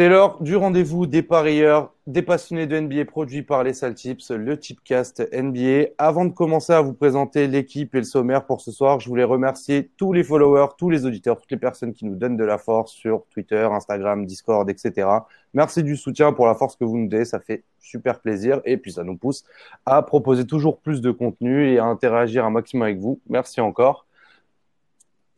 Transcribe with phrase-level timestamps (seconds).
[0.00, 4.58] C'est l'heure du rendez-vous des parieurs, des passionnés de NBA produits par les Saltips, le
[4.58, 5.90] Tipcast NBA.
[5.98, 9.24] Avant de commencer à vous présenter l'équipe et le sommaire pour ce soir, je voulais
[9.24, 12.56] remercier tous les followers, tous les auditeurs, toutes les personnes qui nous donnent de la
[12.56, 15.06] force sur Twitter, Instagram, Discord, etc.
[15.52, 18.78] Merci du soutien pour la force que vous nous donnez, ça fait super plaisir et
[18.78, 19.44] puis ça nous pousse
[19.84, 23.20] à proposer toujours plus de contenu et à interagir un maximum avec vous.
[23.28, 24.06] Merci encore.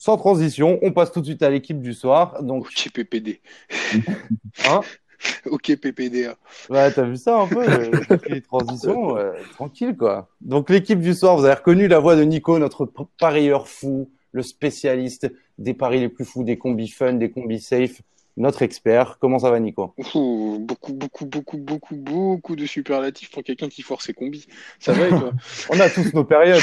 [0.03, 2.43] Sans transition, on passe tout de suite à l'équipe du soir.
[2.43, 3.41] Donc, Ok PPD.
[4.67, 4.81] hein
[5.47, 6.35] Ok PPDA.
[6.69, 7.89] Ouais, t'as vu ça un peu, euh,
[8.29, 10.29] les transitions, euh, tranquille quoi.
[10.41, 14.43] Donc l'équipe du soir, vous avez reconnu la voix de Nico, notre parieur fou, le
[14.43, 18.03] spécialiste des paris les plus fous, des combis fun, des combis safe,
[18.37, 19.19] notre expert.
[19.21, 19.95] Comment ça va Nico?
[20.15, 24.47] Ouh, beaucoup, beaucoup, beaucoup, beaucoup, beaucoup de superlatifs pour quelqu'un qui force ses combis.
[24.81, 25.33] Ça va et toi?
[25.71, 26.61] On a tous nos périodes,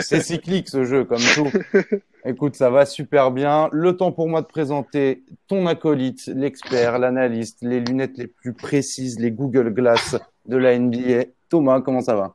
[0.00, 1.50] c'est- cyclique ce jeu comme tout.
[2.26, 3.68] Écoute, ça va super bien.
[3.72, 9.18] Le temps pour moi de présenter ton acolyte, l'expert, l'analyste, les lunettes les plus précises,
[9.20, 10.16] les Google Glass
[10.46, 11.24] de la NBA.
[11.50, 12.34] Thomas, comment ça va?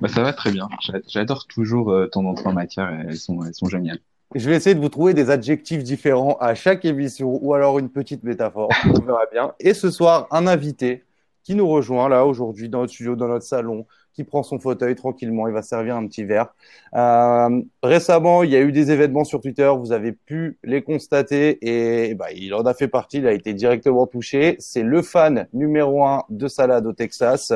[0.00, 0.68] Bah, ça va très bien.
[0.80, 2.88] J'a- J'adore toujours euh, ton entrée en matière.
[3.08, 4.00] Elles sont, elles sont géniales.
[4.34, 7.90] Je vais essayer de vous trouver des adjectifs différents à chaque émission ou alors une
[7.90, 8.70] petite métaphore.
[8.86, 9.54] On verra bien.
[9.60, 11.04] Et ce soir, un invité
[11.42, 14.94] qui nous rejoint là aujourd'hui dans notre studio, dans notre salon, qui prend son fauteuil
[14.94, 15.48] tranquillement.
[15.48, 16.54] Il va servir un petit verre.
[16.94, 19.70] Euh, récemment, il y a eu des événements sur Twitter.
[19.78, 23.18] Vous avez pu les constater et bah, il en a fait partie.
[23.18, 24.56] Il a été directement touché.
[24.58, 27.52] C'est le fan numéro un de salade au Texas.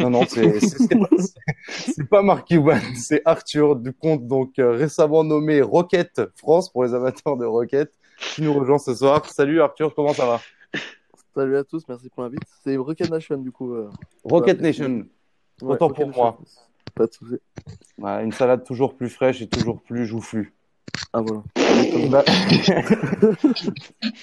[0.00, 1.08] Non, non, c'est pas,
[2.10, 6.94] pas Mark Cuban, c'est Arthur du compte donc euh, récemment nommé Rocket France pour les
[6.94, 7.92] amateurs de Rocket
[8.34, 9.24] qui nous rejoint ce soir.
[9.26, 10.40] Salut Arthur, comment ça va?
[11.34, 12.42] Salut à tous, merci pour l'invite.
[12.64, 13.74] C'est Rocket Nation du coup.
[13.74, 13.88] euh.
[14.24, 15.04] Rocket Nation,
[15.62, 16.38] Ouais, Autant pour moi.
[16.94, 17.40] Pas de soucis.
[17.98, 20.54] Ouais, une salade toujours plus fraîche et toujours plus joufflue.
[21.12, 21.42] Ah voilà.
[22.10, 22.24] Bah-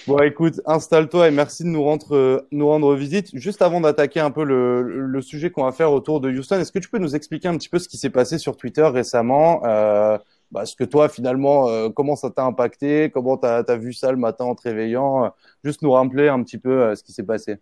[0.07, 3.29] bon, écoute, installe-toi et merci de nous rendre, euh, nous rendre visite.
[3.33, 6.71] Juste avant d'attaquer un peu le, le sujet qu'on va faire autour de Houston, est-ce
[6.71, 9.61] que tu peux nous expliquer un petit peu ce qui s'est passé sur Twitter récemment
[9.65, 10.17] euh,
[10.51, 14.11] bah, ce que toi, finalement, euh, comment ça t'a impacté Comment t'as as vu ça
[14.11, 15.29] le matin en te réveillant euh,
[15.63, 17.57] Juste nous rappeler un petit peu euh, ce qui s'est passé.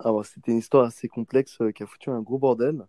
[0.00, 2.86] Ah, bon, c'était une histoire assez complexe euh, qui a foutu un gros bordel.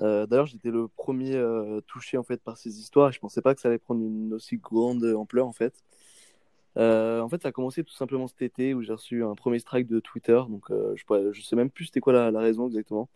[0.00, 3.10] Euh, D'ailleurs, j'étais le premier euh, touché en fait par ces histoires.
[3.10, 5.74] et Je pensais pas que ça allait prendre une aussi grande ampleur en fait.
[6.78, 9.58] Euh, en fait, ça a commencé tout simplement cet été où j'ai reçu un premier
[9.58, 10.40] strike de Twitter.
[10.48, 13.08] Donc, je, pourrais- je sais même plus c'était quoi la, la raison exactement.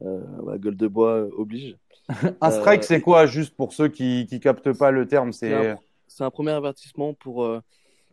[0.00, 1.76] Voilà, gueule de bois oblige.
[2.40, 5.74] Un strike, c'est quoi Juste pour ceux qui qui captent pas le terme, C'est
[6.06, 7.50] c'est un, premier avertissement pour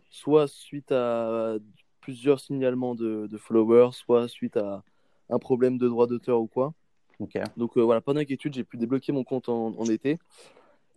[0.10, 1.58] soit suite à
[2.04, 4.84] plusieurs signalements de, de followers, soit suite à
[5.30, 6.74] un problème de droit d'auteur ou quoi.
[7.58, 10.20] Donc euh, voilà, pas d'inquiétude, j'ai pu débloquer mon compte en, en été.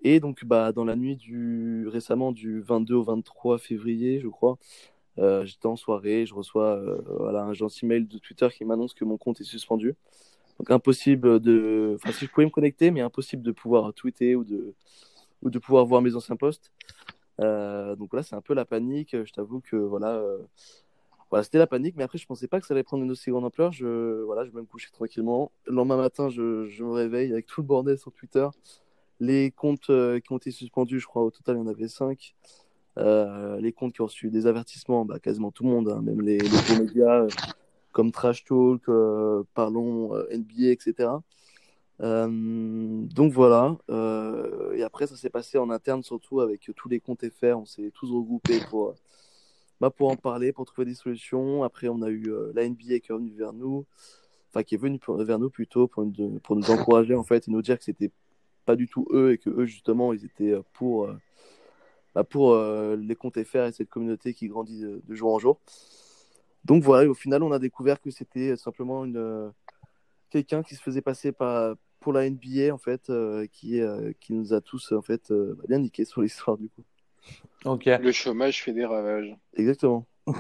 [0.03, 4.59] Et donc bah, dans la nuit du récemment du 22 au 23 février, je crois,
[5.19, 8.94] euh, j'étais en soirée, je reçois euh, voilà, un gentil mail de Twitter qui m'annonce
[8.94, 9.94] que mon compte est suspendu.
[10.59, 11.97] Donc impossible de...
[11.97, 14.75] Enfin si je pouvais me connecter, mais impossible de pouvoir tweeter ou de,
[15.43, 16.73] ou de pouvoir voir mes anciens posts.
[17.38, 19.11] Donc là, c'est un peu la panique.
[19.12, 20.23] Je t'avoue que voilà,
[21.31, 21.94] voilà, c'était la panique.
[21.97, 23.72] Mais après, je pensais pas que ça allait prendre une aussi grande ampleur.
[23.72, 25.50] Je, voilà, je vais me coucher tranquillement.
[25.66, 26.42] Le lendemain matin, je,
[26.82, 28.47] me réveille avec tout le bordel sur Twitter.
[29.20, 31.88] Les comptes euh, qui ont été suspendus, je crois au total, il y en avait
[31.88, 32.34] 5.
[32.97, 36.38] les comptes qui ont reçu des avertissements, bah, quasiment tout le monde, hein, même les,
[36.78, 37.28] médias euh,
[37.97, 41.08] comme Trash Talk, euh, Parlons, euh, NBA, etc.
[42.03, 43.76] Euh, donc voilà.
[43.91, 47.56] Euh, et après, ça s'est passé en interne, surtout avec tous les comptes FR.
[47.56, 48.94] On s'est tous regroupés pour, euh,
[49.81, 51.62] bah, pour en parler, pour trouver des solutions.
[51.62, 53.87] Après, on a eu euh, la NBA qui est revenue vers nous,
[54.50, 57.78] enfin qui est venue vers nous plutôt pour, nous- encourager en fait et nous dire
[57.78, 58.10] que c'était
[58.64, 61.16] pas du tout eux et que eux justement ils étaient euh, pour, euh,
[62.14, 65.61] bah, pour euh, les comptes FR et cette communauté qui grandit de, jour en jour.
[66.64, 69.52] Donc voilà, au final, on a découvert que c'était simplement une,
[70.31, 73.12] quelqu'un qui se faisait passer pour la NBA en fait,
[73.52, 73.81] qui,
[74.20, 76.82] qui nous a tous en fait bah, bien niqué sur l'histoire du coup.
[77.64, 79.37] Le chômage fait des ravages.
[79.56, 80.06] Exactement.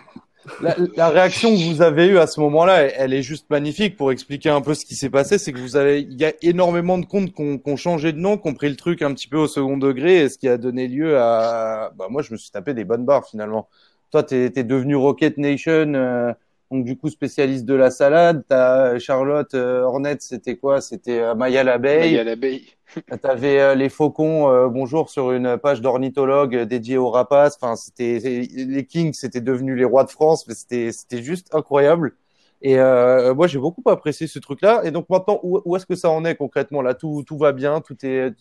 [0.60, 4.12] La, la réaction que vous avez eue à ce moment-là, elle, est juste magnifique pour
[4.12, 5.38] expliquer un peu ce qui s'est passé.
[5.38, 8.38] C'est que vous avez, il y a énormément de comptes qui ont, changé de nom,
[8.38, 10.56] qui ont pris le truc un petit peu au second degré, et ce qui a
[10.56, 13.68] donné lieu à, bah moi, je me suis tapé des bonnes barres finalement.
[14.12, 16.32] Toi, t'es es devenu Rocket Nation, euh,
[16.70, 18.44] donc du coup spécialiste de la salade.
[18.48, 20.80] T'as Charlotte euh, Hornet, c'était quoi?
[20.80, 22.18] C'était euh, Maya l'abeille.
[22.18, 22.66] a l'abeille.
[23.22, 27.56] T'avais euh, les faucons, euh, bonjour, sur une page d'ornithologue euh, dédiée aux rapaces.
[27.60, 32.16] Enfin, c'était les Kings, c'était devenus les rois de France, mais c'était c'était juste incroyable.
[32.62, 34.82] Et euh, moi, j'ai beaucoup apprécié ce truc-là.
[34.84, 36.94] Et donc maintenant, où, où est-ce que ça en est concrètement là?
[36.94, 38.32] Tout tout va bien, tout est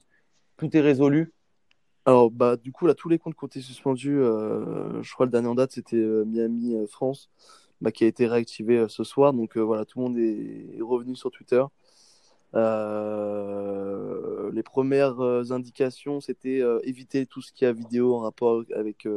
[0.58, 1.34] tout est résolu?
[2.06, 5.26] Alors, bah, du coup, là, tous les comptes qui ont été suspendus, euh, je crois
[5.26, 7.32] le dernier en date, c'était euh, Miami euh, France,
[7.82, 9.34] bah, qui a été réactivé euh, ce soir.
[9.34, 11.64] Donc, euh, voilà, tout le monde est, revenu sur Twitter.
[12.56, 15.20] Euh, les premières
[15.52, 19.08] indications, c'était éviter tout ce qui a vidéo en rapport avec,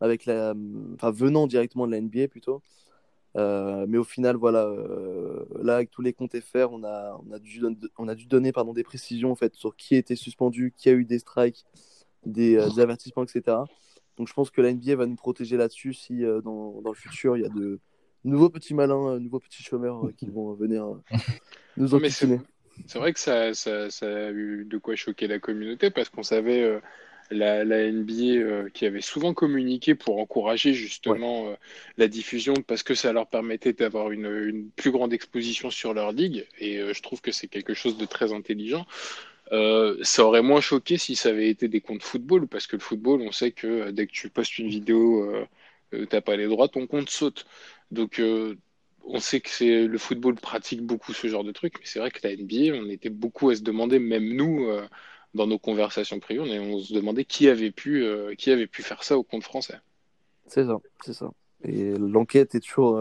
[0.00, 0.54] avec la,
[0.94, 2.62] enfin, venant directement de la NBA plutôt.
[3.34, 4.70] Mais au final, voilà,
[5.62, 7.62] là, avec tous les comptes FR, on a, on a dû,
[7.96, 10.92] on a dû donner pardon, des précisions en fait, sur qui été suspendu, qui a
[10.92, 11.64] eu des strikes,
[12.26, 13.58] des avertissements, etc.
[14.18, 16.96] Donc je pense que la NBA va nous protéger là-dessus si euh, dans, dans le
[16.96, 17.80] futur, il y a de
[18.24, 21.16] nouveaux petits malins, euh, nouveaux petits chômeurs euh, qui vont venir euh,
[21.76, 22.40] nous enquiquiner.
[22.86, 26.22] c'est vrai que ça, ça, ça a eu de quoi choquer la communauté parce qu'on
[26.22, 26.80] savait
[27.30, 31.56] la, la NBA qui avait souvent communiqué pour encourager justement
[31.96, 36.12] la diffusion parce que ça leur permettait d'avoir une, une plus grande exposition sur leur
[36.12, 38.86] ligue et je trouve que c'est quelque chose de très intelligent.
[39.52, 42.82] Euh, ça aurait moins choqué si ça avait été des comptes football, parce que le
[42.82, 45.46] football, on sait que euh, dès que tu postes une vidéo, euh,
[45.94, 47.46] euh, t'as pas les droits, ton compte saute.
[47.90, 48.20] Donc,
[49.04, 52.10] on sait que c'est le football pratique beaucoup ce genre de truc, mais c'est vrai
[52.10, 54.68] que la NBA, on était beaucoup à se demander, même nous,
[55.32, 58.04] dans nos conversations privées, on, se demandait qui avait pu,
[58.36, 59.78] qui avait pu faire ça au compte français.
[60.48, 61.30] C'est ça, c'est ça.
[61.64, 63.00] Et l'enquête est toujours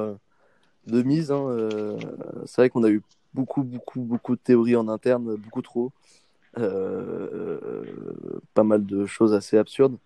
[0.88, 1.32] de mise.
[1.32, 1.98] hein,
[2.46, 3.02] c'est vrai qu'on a eu
[3.34, 5.92] beaucoup, beaucoup, beaucoup de théories en interne, beaucoup trop.
[6.60, 7.60] Euh,
[8.54, 9.98] pas mal de choses assez absurdes.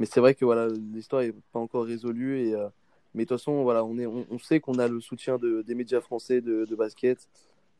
[0.00, 2.40] Mais c'est vrai que voilà, l'histoire n'est pas encore résolue.
[2.40, 2.68] Et, euh,
[3.14, 5.74] mais de toute façon, voilà, on, est, on, sait qu'on a le soutien de, des
[5.74, 7.28] médias français de, basket,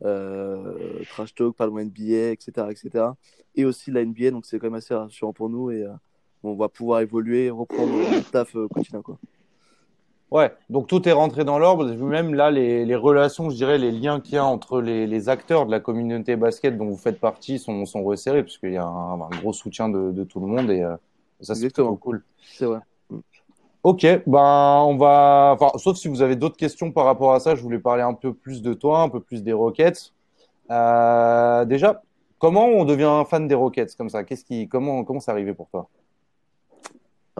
[0.05, 3.07] euh, Trash Talk, Parlons NBA, etc., etc.
[3.55, 5.71] Et aussi la NBA, donc c'est quand même assez rassurant pour nous.
[5.71, 5.93] Et euh,
[6.43, 9.01] on va pouvoir évoluer reprendre le taf quotidien.
[9.01, 9.19] Quoi.
[10.31, 11.93] Ouais, donc tout est rentré dans l'ordre.
[11.93, 15.29] Même là, les, les relations, je dirais, les liens qu'il y a entre les, les
[15.29, 18.85] acteurs de la communauté basket dont vous faites partie sont, sont resserrés, puisqu'il y a
[18.85, 20.95] un, un gros soutien de, de tout le monde et euh,
[21.41, 22.23] ça, c'est plutôt cool.
[22.41, 22.79] C'est vrai.
[23.83, 27.55] Ok, ben on va, enfin, sauf si vous avez d'autres questions par rapport à ça,
[27.55, 30.13] je voulais parler un peu plus de toi, un peu plus des Rockets.
[30.71, 32.03] Euh, déjà,
[32.39, 34.23] comment on devient fan des Rockets comme ça?
[34.23, 35.89] Qu'est-ce qui, comment, comment c'est arrivé pour toi?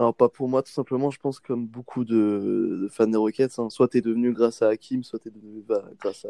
[0.01, 3.69] Alors, pas pour moi, tout simplement, je pense, comme beaucoup de, fans des Rockets, hein,
[3.69, 6.25] soit tu es devenu grâce à Hakim, soit tu es devenu bah, grâce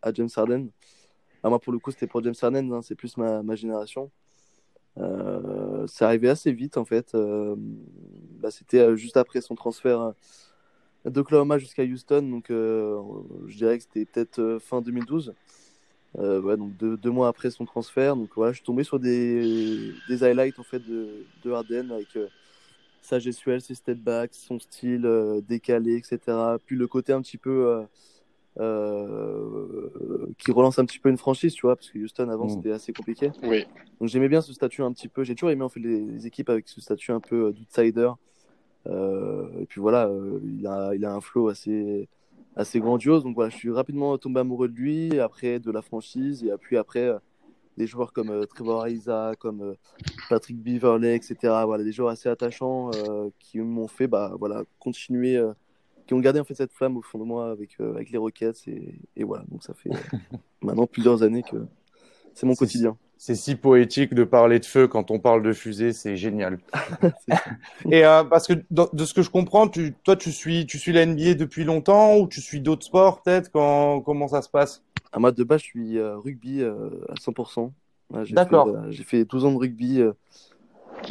[0.00, 0.68] à, James Harden.
[1.42, 4.10] Ah, moi, pour le coup, c'était pour James Harden, hein, c'est plus ma, génération.
[4.96, 7.14] Euh, c'est arrivé assez vite, en fait.
[7.14, 7.56] Euh,
[8.40, 10.14] bah, c'était euh, juste après son transfert
[11.04, 15.34] d'Oklahoma jusqu'à Houston, donc je dirais que c'était peut-être fin 2012.
[16.18, 18.16] Euh, ouais, donc deux, mois après son transfert.
[18.16, 19.92] Donc voilà, je suis tombé sur des,
[20.22, 22.16] highlights en fait de, de Harden avec
[23.00, 26.18] sa gestuelle, ses step backs, son style euh, décalé, etc.
[26.64, 27.82] Puis le côté un petit peu euh,
[28.58, 32.50] euh, qui relance un petit peu une franchise, tu vois, parce que Houston avant Mm.
[32.50, 33.30] c'était assez compliqué.
[33.42, 33.64] Oui.
[34.00, 35.24] Donc j'aimais bien ce statut un petit peu.
[35.24, 38.10] J'ai toujours aimé en fait les, les équipes avec ce statut un peu euh, d'outsider.
[38.86, 42.08] Euh, et puis voilà, euh, il a, il a un flow assez,
[42.56, 43.22] assez grandiose.
[43.24, 46.76] Donc voilà, je suis rapidement tombé amoureux de lui, après de la franchise, et puis
[46.76, 47.18] après euh,
[47.80, 49.74] des joueurs comme euh, Trevor Ariza, comme euh,
[50.28, 51.64] Patrick Beverley, etc.
[51.66, 55.40] Voilà, des joueurs assez attachants euh, qui m'ont fait bah, voilà, continuer,
[56.06, 58.68] qui ont gardé en fait cette flamme au fond de moi avec, avec les Rockets.
[58.68, 59.90] Et, et voilà, donc ça fait
[60.62, 61.56] maintenant plusieurs années que
[62.34, 62.96] c'est mon quotidien.
[63.22, 66.58] C'est si poétique de parler de feu quand on parle de fusée, c'est génial.
[67.90, 70.92] Et parce que dans- de ce que je comprends, tu, toi, tu suis, tu suis
[70.92, 73.50] la NBA depuis longtemps ou tu suis d'autres sports peut-être?
[73.52, 74.82] Quand, comment ça se passe?
[75.12, 77.72] À moi, de base, je suis euh, rugby euh, à 100%.
[78.10, 78.66] Ouais, j'ai D'accord.
[78.66, 80.00] fait, voilà, j'ai fait 12 ans de rugby.
[80.00, 80.12] euh,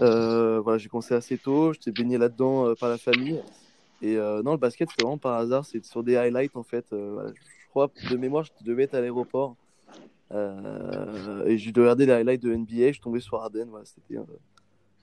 [0.02, 1.74] euh, voilà, j'ai commencé assez tôt.
[1.74, 3.42] J'étais baigné là-dedans euh, par la famille.
[4.02, 5.66] Et euh, non, le basket, c'est vraiment par hasard.
[5.66, 6.86] C'est sur des highlights, en fait.
[6.94, 9.56] Euh, voilà, je crois, de mémoire, je devais être à l'aéroport.
[10.32, 12.88] Euh, et j'ai dû regarder les highlights de NBA.
[12.88, 13.68] Je suis tombé sur Harden.
[13.70, 14.24] Voilà, C'était euh,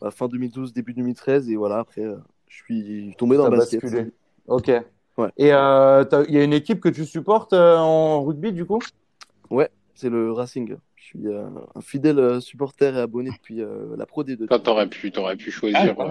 [0.01, 1.51] bah, fin 2012, début 2013.
[1.51, 2.17] Et voilà, après, euh,
[2.49, 3.83] je suis tombé dans Ça le basket.
[3.83, 4.13] basculé.
[4.47, 4.71] Ok.
[5.17, 5.29] Ouais.
[5.39, 8.65] Et euh, t'as- il y a une équipe que tu supportes euh, en rugby du
[8.67, 8.81] coup?
[9.51, 10.77] Ouais, c'est le Racing.
[10.97, 11.45] Je suis euh,
[11.75, 14.45] un fidèle euh, supporter et abonné depuis euh, la Pro D2.
[14.45, 16.03] Enfin, t'aurais pu, t'aurais pu choisir, Ah,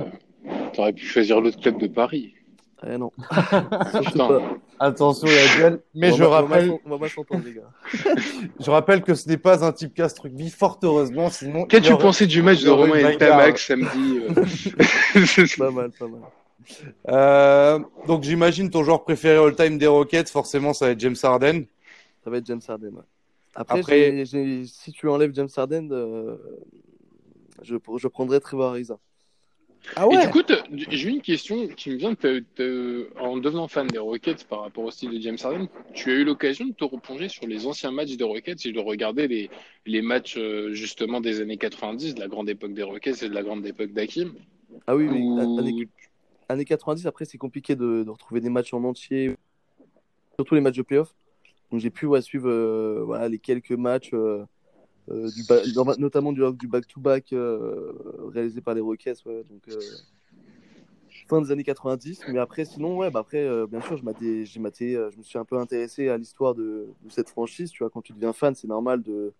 [0.47, 2.33] euh, t'aurais pu choisir l'autre club de Paris.
[2.87, 3.11] Eh non.
[4.79, 5.79] Attention, il y a duel.
[5.95, 7.71] Mais On je va- on va rappelle, on va pas s'entendre, les gars.
[8.59, 11.65] je rappelle que ce n'est pas un type cast rugby, fort heureusement, sinon.
[11.65, 13.17] Qu'as-tu aurait- pensé du match de Romain et.
[13.17, 14.33] Tamax samedi euh
[15.57, 16.21] Pas mal, pas mal.
[17.09, 21.65] Euh, donc j'imagine ton joueur préféré all-time des Rockets, forcément ça va être James Harden.
[22.23, 22.95] Ça va être James Harden.
[22.95, 23.01] ouais.
[23.55, 26.35] Après, si tu enlèves James Harden, euh,
[27.61, 28.97] je, je prendrais Trevor Ariza.
[29.95, 32.15] Ah Et ouais du coup, t'as- j'ai une question qui me vient
[33.19, 35.67] en devenant fan des Rockets par rapport au style de James Harden.
[35.93, 38.79] Tu as eu l'occasion de te replonger sur les anciens matchs des Rockets et de
[38.79, 39.49] regarder les,
[39.85, 43.33] les matchs euh, justement des années 90, de la grande époque des Rockets et de
[43.33, 44.33] la grande époque d'Hakim?
[44.87, 45.19] Ah oui, oui.
[45.19, 45.85] Ou-
[46.47, 49.35] Années, années 90, après, c'est compliqué de, retrouver des matchs en entier,
[50.35, 51.13] surtout les matchs de playoff.
[51.71, 54.45] Donc j'ai pu suivre euh, voilà, les quelques matchs, euh,
[55.09, 55.29] euh,
[55.97, 57.33] notamment du back-to-back
[58.33, 59.23] réalisé par les Rockets.
[59.25, 59.69] donc,
[61.27, 62.21] fin des années 90.
[62.29, 65.39] Mais après, sinon, ouais, bah après, bien sûr, je, m'attais- j'ai maté, je me suis
[65.39, 67.71] un peu intéressé à l'histoire de, cette franchise.
[67.71, 69.33] Tu vois, quand tu deviens fan, c'est normal de,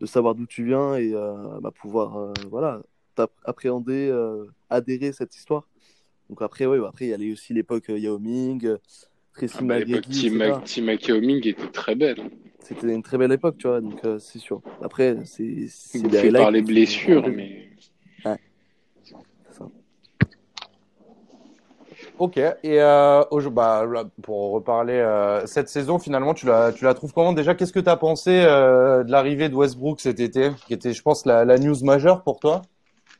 [0.00, 1.12] de savoir d'où tu viens et
[1.60, 2.82] bah, pouvoir voilà,
[3.44, 4.12] appréhender,
[4.68, 5.68] adhérer à cette histoire.
[6.28, 8.78] Donc après, ouais, bah, après, il y a aussi l'époque euh, Yao Ming, euh,
[9.34, 10.48] Tracy Ah bah, l'époque McGrady, Tim, etc.
[10.50, 12.30] Mac- Tim Mac-Ming était très belle.
[12.60, 14.60] C'était une très belle époque, tu vois, donc euh, c'est sûr.
[14.82, 17.70] Après, c'est c'est par les blessures, mais
[18.22, 18.36] ça.
[22.18, 22.36] Ok.
[22.36, 23.86] Et euh, bah,
[24.22, 27.32] pour reparler, euh, cette saison, finalement, tu la, tu la trouves comment?
[27.32, 30.92] Déjà Qu'est-ce que tu as pensé euh, de l'arrivée de Westbrook cet été, qui était,
[30.92, 32.62] je pense, la, la news majeure pour toi?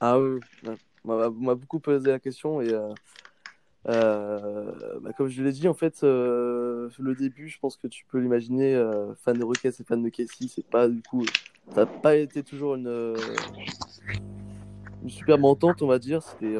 [0.01, 0.75] Ah oui, oui.
[1.17, 2.93] M'a beaucoup posé la question et euh,
[3.89, 8.05] euh, bah, comme je l'ai dit, en fait, euh, le début, je pense que tu
[8.07, 8.75] peux l'imaginer,
[9.25, 11.25] fan de Rockets et fan de Casey, c'est pas du coup,
[11.75, 13.17] ça n'a pas été toujours une,
[15.03, 16.23] une superbe entente, on va dire.
[16.23, 16.57] C'était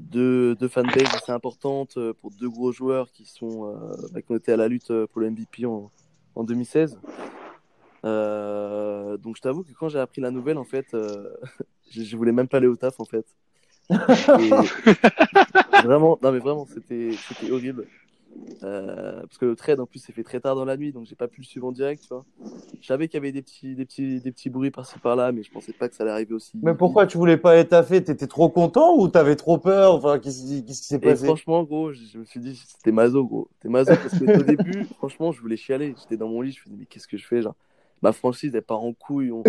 [0.00, 3.74] deux, deux fanbases assez importantes pour deux gros joueurs qui sont,
[4.12, 5.90] bah, qui ont été à la lutte pour le MVP en,
[6.34, 6.98] en 2016.
[8.04, 10.88] Euh, donc je t'avoue que quand j'ai appris la nouvelle, en fait,
[11.90, 13.26] je, je voulais même pas aller au taf, en fait.
[13.90, 14.50] Et
[15.84, 17.86] vraiment, non mais vraiment, c'était c'était horrible.
[18.62, 21.06] Euh, parce que le trade en plus s'est fait très tard dans la nuit, donc
[21.06, 22.24] j'ai pas pu le suivre en direct, tu vois.
[22.80, 25.42] Je savais qu'il y avait des petits, des petits, des petits bruits par-ci par-là, mais
[25.42, 26.52] je pensais pas que ça allait arriver aussi.
[26.62, 28.02] Mais pourquoi tu voulais pas être taffé?
[28.02, 29.94] T'étais trop content ou t'avais trop peur?
[29.94, 31.26] Enfin, qu'est-ce qui s'est Et passé?
[31.26, 33.48] franchement, gros, je, me suis dit, c'était mazo, gros.
[33.54, 35.94] C'était mazo parce que au début, franchement, je voulais chialer.
[35.98, 37.56] J'étais dans mon lit, je me dit, mais qu'est-ce que je fais, genre?
[38.02, 39.30] Ma franchise, elle part en couille.
[39.32, 39.42] On,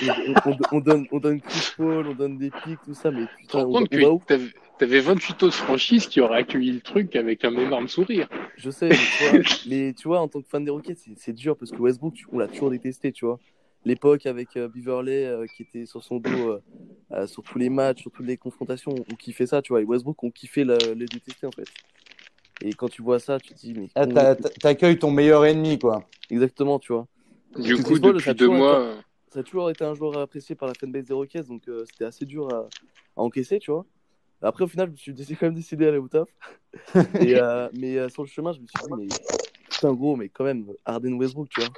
[0.00, 0.14] on,
[0.44, 3.46] on- on donne, on donne Chris Paul, on donne des pics, tout ça, mais tu
[3.46, 4.22] te putain, rends on, compte on va où?
[4.26, 8.28] t'avais- t'avais 28 autres franchises qui auraient accueilli le truc avec un énorme sourire.
[8.56, 9.32] Je sais, mais tu vois,
[9.66, 12.14] mais tu vois, en tant que fan des Rockets, c'est- c'est dur parce que Westbrook,
[12.32, 13.38] on l'a toujours détesté, tu vois.
[13.84, 16.62] L'époque avec euh, euh, qui était sur son dos euh,
[17.12, 19.80] euh, sur tous les matchs, sur toutes les confrontations, on kiffait ça, tu vois.
[19.80, 21.68] Et Westbrook, on kiffait le, le détester en fait.
[22.60, 24.06] Et quand tu vois ça, tu te dis, mais Ah,
[24.60, 26.08] T'accueilles ton meilleur ennemi, quoi.
[26.30, 27.06] exactement, tu vois.
[27.56, 28.96] Du coup, depuis a deux été- mois,
[29.32, 32.04] ça a toujours été un joueur apprécié par la fanbase des Rockets, donc euh, c'était
[32.04, 32.60] assez dur à,
[33.16, 33.84] à encaisser, tu vois.
[34.40, 36.28] Après, au final, je me suis quand même décidé d'aller au taf.
[37.20, 39.08] Et, euh, mais euh, sur le chemin, je me suis dit, mais
[39.68, 41.70] putain, gros, mais quand même, Harden Westbrook, tu vois.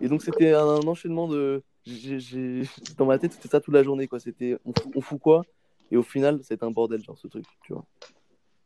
[0.00, 1.62] Et donc, c'était un, un enchaînement de.
[2.98, 4.18] Dans ma tête, c'était ça toute la journée, quoi.
[4.18, 5.44] C'était on fout, on fout quoi?
[5.90, 7.84] Et au final, c'était un bordel, genre, ce truc, tu vois.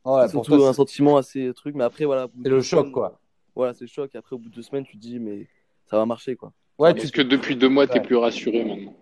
[0.05, 2.29] Ouais, c'est surtout toi, un sentiment assez truc, mais après, voilà.
[2.43, 3.21] c'est le choc, semaines, quoi.
[3.55, 4.15] Voilà, c'est le choc.
[4.15, 5.49] Après, au bout de deux semaines, tu te dis, mais
[5.91, 6.53] ça va marcher, quoi.
[6.79, 8.05] Ouais, tu est-ce que depuis deux mois, t'es Ouais.
[8.05, 8.95] plus rassuré maintenant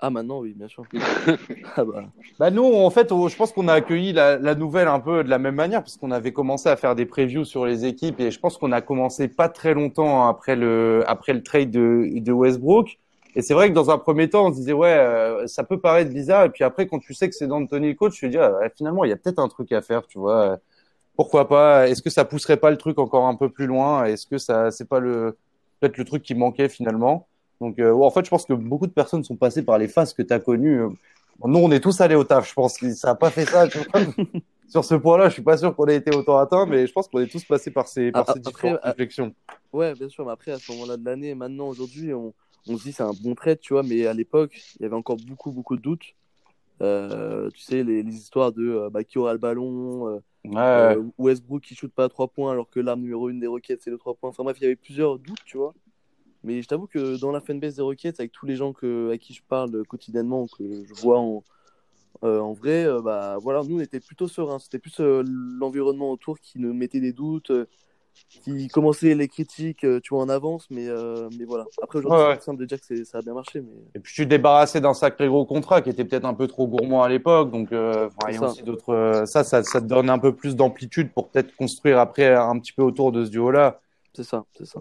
[0.00, 0.84] Ah, maintenant, oui, bien sûr.
[1.76, 2.04] ah, bah.
[2.38, 5.28] Bah nous, en fait, je pense qu'on a accueilli la, la nouvelle un peu de
[5.28, 8.30] la même manière parce qu'on avait commencé à faire des previews sur les équipes et
[8.30, 12.32] je pense qu'on a commencé pas très longtemps après le après le trade de, de
[12.32, 12.98] Westbrook.
[13.34, 15.78] Et c'est vrai que dans un premier temps, on se disait ouais, euh, ça peut
[15.80, 18.30] paraître bizarre et puis après, quand tu sais que c'est d'Anthony le coach, tu te
[18.30, 20.58] dis ah, finalement il y a peut-être un truc à faire, tu vois.
[21.16, 21.88] Pourquoi pas?
[21.88, 24.04] Est-ce que ça pousserait pas le truc encore un peu plus loin?
[24.04, 25.36] Est-ce que ça c'est pas le
[25.80, 27.28] peut-être le truc qui manquait finalement
[27.60, 30.12] Donc euh, en fait, je pense que beaucoup de personnes sont passées par les phases
[30.14, 30.80] que tu as connues.
[30.82, 30.88] euh,
[31.44, 32.48] nous, on est tous allés au taf.
[32.48, 33.68] Je pense que ça n'a pas fait ça.
[33.68, 33.86] tu vois.
[34.68, 37.08] Sur ce point-là, je suis pas sûr qu'on ait été autant atteints, mais je pense
[37.08, 39.34] qu'on est tous passés par ces, par Ah, ces après, différentes réflexions.
[39.72, 42.34] Ouais, bien sûr, mais après, à ce moment-là de l'année, maintenant, aujourd'hui, on,
[42.66, 44.94] on se dit c'est un bon trade, tu vois, mais à l'époque, il y avait
[44.96, 46.04] encore beaucoup, beaucoup de doutes.
[46.82, 50.56] Euh, tu sais, les, les histoires de euh, bah, qui aura le ballon, euh, Ouais,
[50.56, 53.82] euh, Westbrook qui shoot pas à 3 points alors que l'arme numéro 1 des Rockets,
[53.82, 54.30] c'est le 3 points.
[54.30, 55.74] Enfin bref, il y avait plusieurs doutes, tu vois.
[56.44, 59.18] Mais je t'avoue que dans la fanbase des Rockets, avec tous les gens que, à
[59.18, 61.42] qui je parle quotidiennement, que je vois en,
[62.24, 64.58] euh, en vrai, euh, bah voilà, nous on était plutôt sereins.
[64.58, 67.52] C'était plus l'environnement autour qui nous mettait des doutes,
[68.28, 70.66] qui commençait les critiques, euh, tu vois, en avance.
[70.70, 71.64] Mais, euh, mais voilà.
[71.82, 72.36] Après aujourd'hui, Ouais, c'est ouais.
[72.36, 73.60] plus simple de dire que c'est- ça a bien marché.
[73.60, 76.46] Mais Et puis tu te débarrassais d'un sacré gros contrat qui était peut-être un peu
[76.46, 77.50] trop gourmand à l'époque.
[77.50, 78.90] Donc, euh, il y a C'est aussi d'autres.
[78.94, 82.58] euh, ça, ça, ça te donne un peu plus d'amplitude pour peut-être construire après un
[82.58, 83.80] petit peu autour de ce duo-là.
[84.14, 84.80] c'est ça, c'est ça.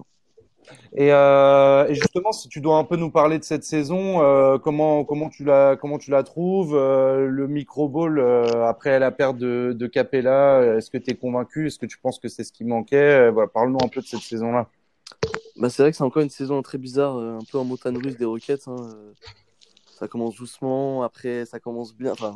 [0.96, 4.58] Et, euh, et justement, si tu dois un peu nous parler de cette saison, euh,
[4.58, 8.20] comment comment tu la comment tu la trouves euh, le micro ball
[8.66, 11.68] après la perte de, Capella, est-ce que tu es convaincu?
[11.68, 13.30] Est-ce que tu penses que c'est ce qui manquait?
[13.32, 14.68] Voilà, parle-nous un peu de cette saison-là.
[15.58, 18.18] Bah, c'est vrai que c'est encore une saison très bizarre, un peu en montagne russe
[18.18, 18.68] des Rockets.
[18.68, 18.76] hein,
[19.98, 22.36] ça commence doucement, après ça commence bien, enfin,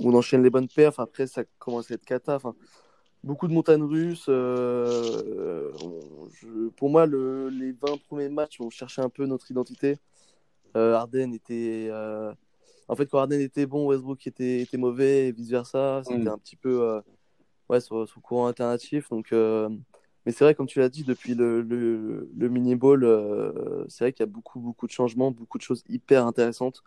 [0.00, 2.36] on enchaîne les bonnes perfs, après ça commence à être cata.
[2.36, 2.54] Enfin,
[3.28, 4.26] beaucoup de montagnes russes.
[4.28, 5.70] Euh,
[6.76, 9.98] pour moi, le, les 20 premiers matchs, on cherchait un peu notre identité.
[10.76, 11.88] Euh, Arden était.
[11.90, 12.32] Euh,
[12.88, 16.02] en fait, quand Arden était bon, Westbrook était, était mauvais et vice-versa.
[16.04, 16.28] C'était mm.
[16.28, 17.00] un petit peu euh,
[17.68, 19.10] ouais, sur, sur, courant alternatif.
[19.10, 23.04] Donc, mais c'est vrai, comme tu l'as dit, depuis le, le, le mini-ball,
[23.88, 26.82] c'est vrai qu'il y a beaucoup, beaucoup de changements, beaucoup de choses hyper intéressantes.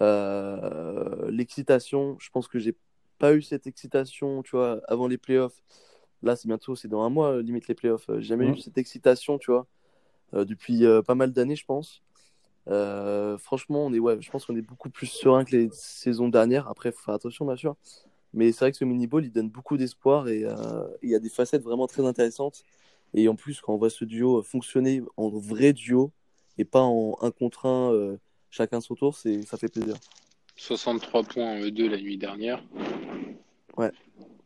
[0.00, 2.74] L'excitation, je pense que j'ai
[3.18, 5.62] pas eu cette excitation, tu vois, avant les playoffs.
[6.22, 8.06] Là, c'est bientôt, c'est dans un mois, limite les playoffs.
[8.08, 9.66] J'ai jamais eu cette excitation, tu vois,
[10.32, 12.02] depuis pas mal d'années, je pense.
[12.68, 16.28] Euh, franchement, on est, ouais, je pense qu'on est beaucoup plus serein que les saisons
[16.28, 16.68] dernières.
[16.68, 17.76] Après, il faut faire attention, bien sûr.
[18.34, 20.52] Mais c'est vrai que ce mini-ball, il donne beaucoup d'espoir et euh,
[21.02, 22.64] il y a des facettes vraiment très intéressantes.
[23.14, 26.10] Et en plus, quand on voit ce duo fonctionner en vrai duo
[26.58, 28.16] et pas en un contre un, euh,
[28.50, 29.94] chacun son tour, ça fait plaisir.
[30.56, 32.62] 63 points en E2 la nuit dernière.
[33.76, 33.90] Ouais.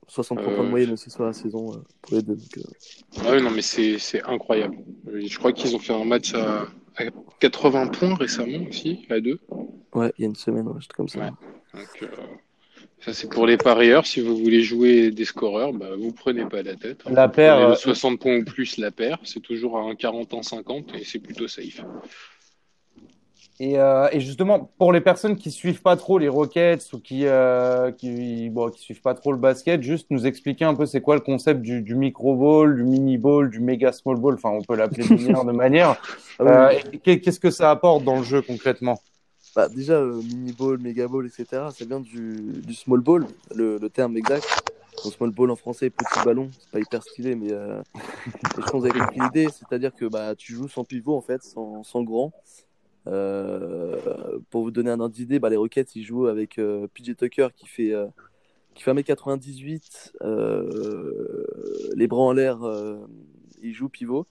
[0.08, 2.36] 63 points de moyenne aussi sur la saison pour les deux.
[3.18, 4.76] Ah oui, non, mais c'est incroyable.
[5.06, 6.66] Je crois qu'ils ont fait un match à
[7.38, 9.38] 80 points récemment aussi, à deux.
[9.94, 11.30] Ouais, il y a une semaine, ouais, comme ça.
[11.74, 12.06] Donc, euh,
[13.00, 14.06] ça, c'est pour les parieurs.
[14.06, 17.02] Si vous voulez jouer des scoreurs, bah, vous prenez pas la tête.
[17.08, 17.76] La paire.
[17.76, 19.18] 60 euh, points ou plus la paire.
[19.24, 21.82] C'est toujours à un 40 en 50 et c'est plutôt safe.
[23.60, 27.92] Euh, et, justement, pour les personnes qui suivent pas trop les Rockets ou qui euh,
[27.92, 31.14] qui, bon, qui suivent pas trop le basket, juste nous expliquer un peu c'est quoi
[31.14, 34.34] le concept du, du micro ball, du mini ball, du méga small ball.
[34.34, 36.00] Enfin, on peut l'appeler de manière.
[36.42, 38.98] Ah euh, Qu'est-ce que ça apporte dans le jeu concrètement?
[39.54, 41.64] Bah, Déjà, euh, mini ball, méga ball, etc.
[41.76, 44.46] C'est bien du, du small ball, le, le terme exact.
[45.04, 47.82] Donc, small ball en français, petit ballon, c'est pas hyper stylé, mais euh,
[48.56, 51.20] je pense que vous avez compris l'idée, c'est-à-dire que bah, tu joues sans pivot en
[51.20, 52.32] fait, sans, sans grand.
[53.06, 57.16] Euh, pour vous donner un ordre d'idée, bah, les Rockets ils jouent avec euh, PJ
[57.16, 58.06] Tucker qui fait euh,
[58.74, 60.12] qui fait 1m98,
[61.96, 62.60] les bras en l'air,
[63.62, 64.26] il joue pivot.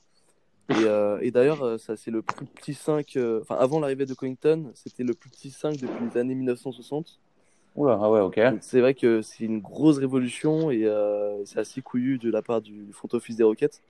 [0.69, 0.86] Et,
[1.21, 5.13] et d'ailleurs, ça c'est le plus petit 5, enfin avant l'arrivée de Covington, c'était le
[5.13, 7.19] plus petit 5 depuis les années 1960.
[7.75, 8.39] Oula, ah ouais, ok.
[8.62, 10.89] C'est vrai que c'est une grosse révolution et
[11.43, 13.82] c'est assez couillu de la part du front office des Rockets.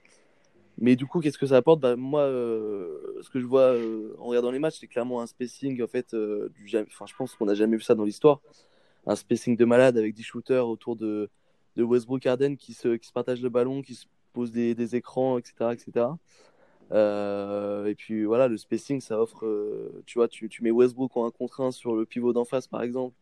[0.78, 1.80] Mais du coup, qu'est-ce que ça apporte?
[1.80, 5.26] Bah, Moi, euh, ce que je vois euh, en regardant les matchs, c'est clairement un
[5.26, 8.40] spacing, en fait, euh, du enfin, je pense qu'on n'a jamais vu ça dans l'histoire.
[9.06, 11.30] Un spacing de malade avec des shooters autour de,
[11.76, 14.96] de Westbrook Arden qui se, qui se partagent le ballon, qui se posent des, des
[14.96, 15.72] écrans, etc.
[15.72, 16.06] etc.
[16.92, 19.44] et puis voilà, le spacing, ça offre,
[20.06, 22.66] tu vois, tu, tu mets Westbrook en un contre un sur le pivot d'en face,
[22.66, 23.14] par exemple,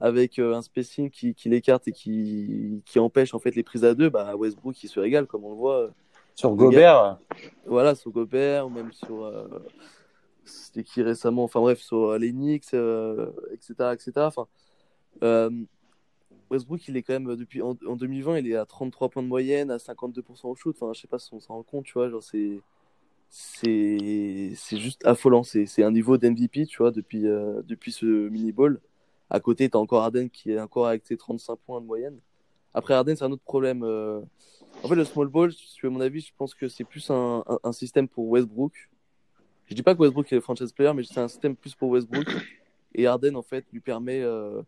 [0.00, 3.94] avec un spacing qui, qui l'écarte et qui, qui empêche en fait les prises à
[3.94, 5.90] deux, bah, Westbrook, il se régale, comme on le voit
[6.36, 7.18] sur Gobert
[7.64, 9.24] Voilà, sur Gobert, ou même sur.
[9.24, 9.48] Euh,
[10.44, 13.94] c'était qui récemment Enfin bref, sur euh, Lenix, euh, etc.
[13.94, 14.12] etc.
[14.16, 14.46] Enfin,
[16.50, 19.70] Westbrook, il est quand même, depuis en, 2020, il est à 33 points de moyenne,
[19.70, 20.76] à 52% au shoot.
[20.78, 22.08] Enfin, je sais pas si on s'en rend compte, tu vois.
[22.08, 22.60] Genre, c'est.
[23.28, 25.42] C'est juste affolant.
[25.42, 28.80] C'est un niveau d'MVP, tu vois, depuis, depuis ce mini-ball.
[29.30, 32.20] À côté, tu as encore Arden qui est encore avec ses 35 points de moyenne.
[32.76, 33.82] Après, Arden, c'est un autre problème.
[34.82, 35.50] En fait, le small ball,
[35.82, 38.72] à mon avis, je pense que c'est plus un, système pour Westbrook.
[39.64, 41.88] Je dis pas que Westbrook est le franchise player, mais c'est un système plus pour
[41.88, 42.26] Westbrook.
[42.94, 44.20] Et Harden, en fait, lui permet.
[44.20, 44.62] Euh,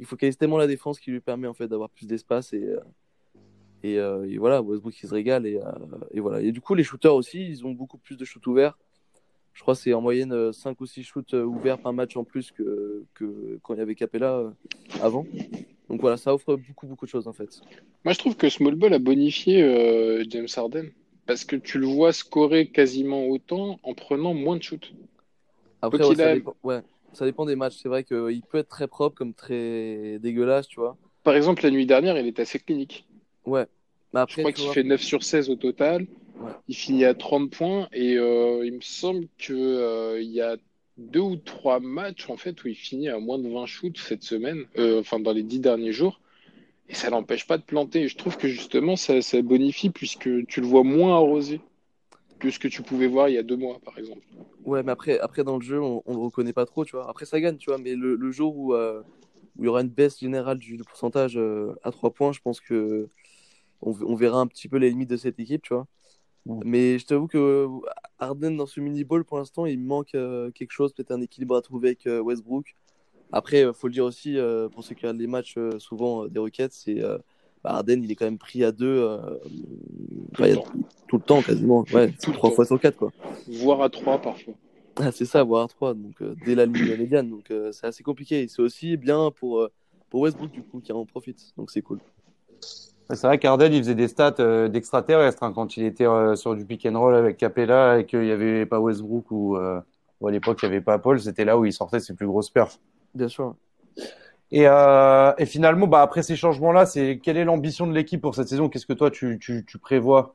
[0.00, 2.80] il focalise tellement la défense qui lui permet en fait d'avoir plus d'espace et, euh,
[3.84, 5.60] euh, et, voilà, Westbrook il se régale et,
[6.10, 6.40] et, voilà.
[6.40, 8.76] Et du coup, les shooters aussi, ils ont beaucoup plus de shoots ouverts.
[9.52, 12.50] Je crois que c'est en moyenne 5 ou 6 shoots ouverts par match en plus
[12.50, 14.52] que, que quand il y avait Capella
[15.00, 15.26] avant.
[15.88, 17.60] Donc voilà, ça offre beaucoup, beaucoup de choses en fait.
[18.04, 20.90] Moi, je trouve que Small Ball a bonifié euh, James Harden
[21.26, 24.92] parce que tu le vois scorer quasiment autant en prenant moins de shoots.
[25.80, 26.80] Après, ça, dépend, ouais,
[27.12, 27.78] ça dépend des matchs.
[27.82, 30.96] C'est vrai qu'il peut être très propre comme très dégueulasse, tu vois.
[31.24, 33.06] Par exemple, la nuit dernière, il est assez clinique.
[33.44, 33.66] Ouais.
[34.14, 36.06] Après, je crois qu'il fait 9 sur 16 au total.
[36.68, 40.56] Il finit à 30 points et euh, il me semble qu'il euh, y a
[40.98, 44.22] deux ou trois matchs en fait où il finit à moins de 20 shoots cette
[44.22, 46.20] semaine, euh, enfin dans les dix derniers jours,
[46.88, 48.08] et ça l'empêche pas de planter.
[48.08, 51.60] je trouve que justement ça, bonifie puisque tu le vois moins arrosé
[52.38, 54.26] que ce que tu pouvais voir il y a deux mois par exemple.
[54.64, 57.08] Ouais, mais après, après dans le jeu on, on le reconnaît pas trop, tu vois.
[57.08, 59.00] Après ça gagne, tu vois, mais le, jour où, euh,
[59.56, 62.60] où, il y aura une baisse générale du, pourcentage euh, à trois points, je pense
[62.60, 63.08] que
[63.80, 65.86] on, on verra un petit peu les limites de cette équipe, tu vois.
[66.46, 67.68] Mais je t'avoue que
[68.18, 71.62] Harden dans ce mini-ball, pour l'instant, il manque euh, quelque chose, peut-être un équilibre à
[71.62, 72.74] trouver avec euh, Westbrook.
[73.30, 76.38] Après, il faut le dire aussi, euh, pour ceux qui regardent les matchs souvent des
[76.38, 77.00] Rockets, c'est
[77.62, 79.18] bah, Harden, il est quand même pris à deux
[80.34, 81.42] tout, le, temps.
[81.42, 81.84] quasiment.
[81.92, 82.96] Ouais, trois fois sur quatre.
[82.96, 83.12] Quoi.
[83.48, 84.54] Voire à trois parfois.
[84.96, 87.30] Ah, c'est ça, voire 3, donc euh, dès la ligne médiane.
[87.30, 88.42] Donc euh, c'est assez compliqué.
[88.42, 89.72] Et c'est aussi bien pour, euh,
[90.10, 91.52] pour Westbrook, du coup, qui en profite.
[91.56, 91.98] Donc c'est cool.
[93.14, 96.54] C'est vrai qu'Arden, il faisait des stats euh, d'extraterrestres hein, quand il était euh, sur
[96.54, 99.80] du pick and roll avec Capella et qu'il n'y avait pas Westbrook ou, euh,
[100.26, 102.50] à l'époque il n'y avait pas Paul, c'était là où il sortait ses plus grosses
[102.50, 102.78] perfs.
[103.14, 103.54] Bien sûr.
[104.50, 108.34] Et, euh, et finalement, bah, après ces changements-là, c'est quelle est l'ambition de l'équipe pour
[108.34, 108.68] cette saison?
[108.68, 110.34] Qu'est-ce que toi tu, tu, tu prévois?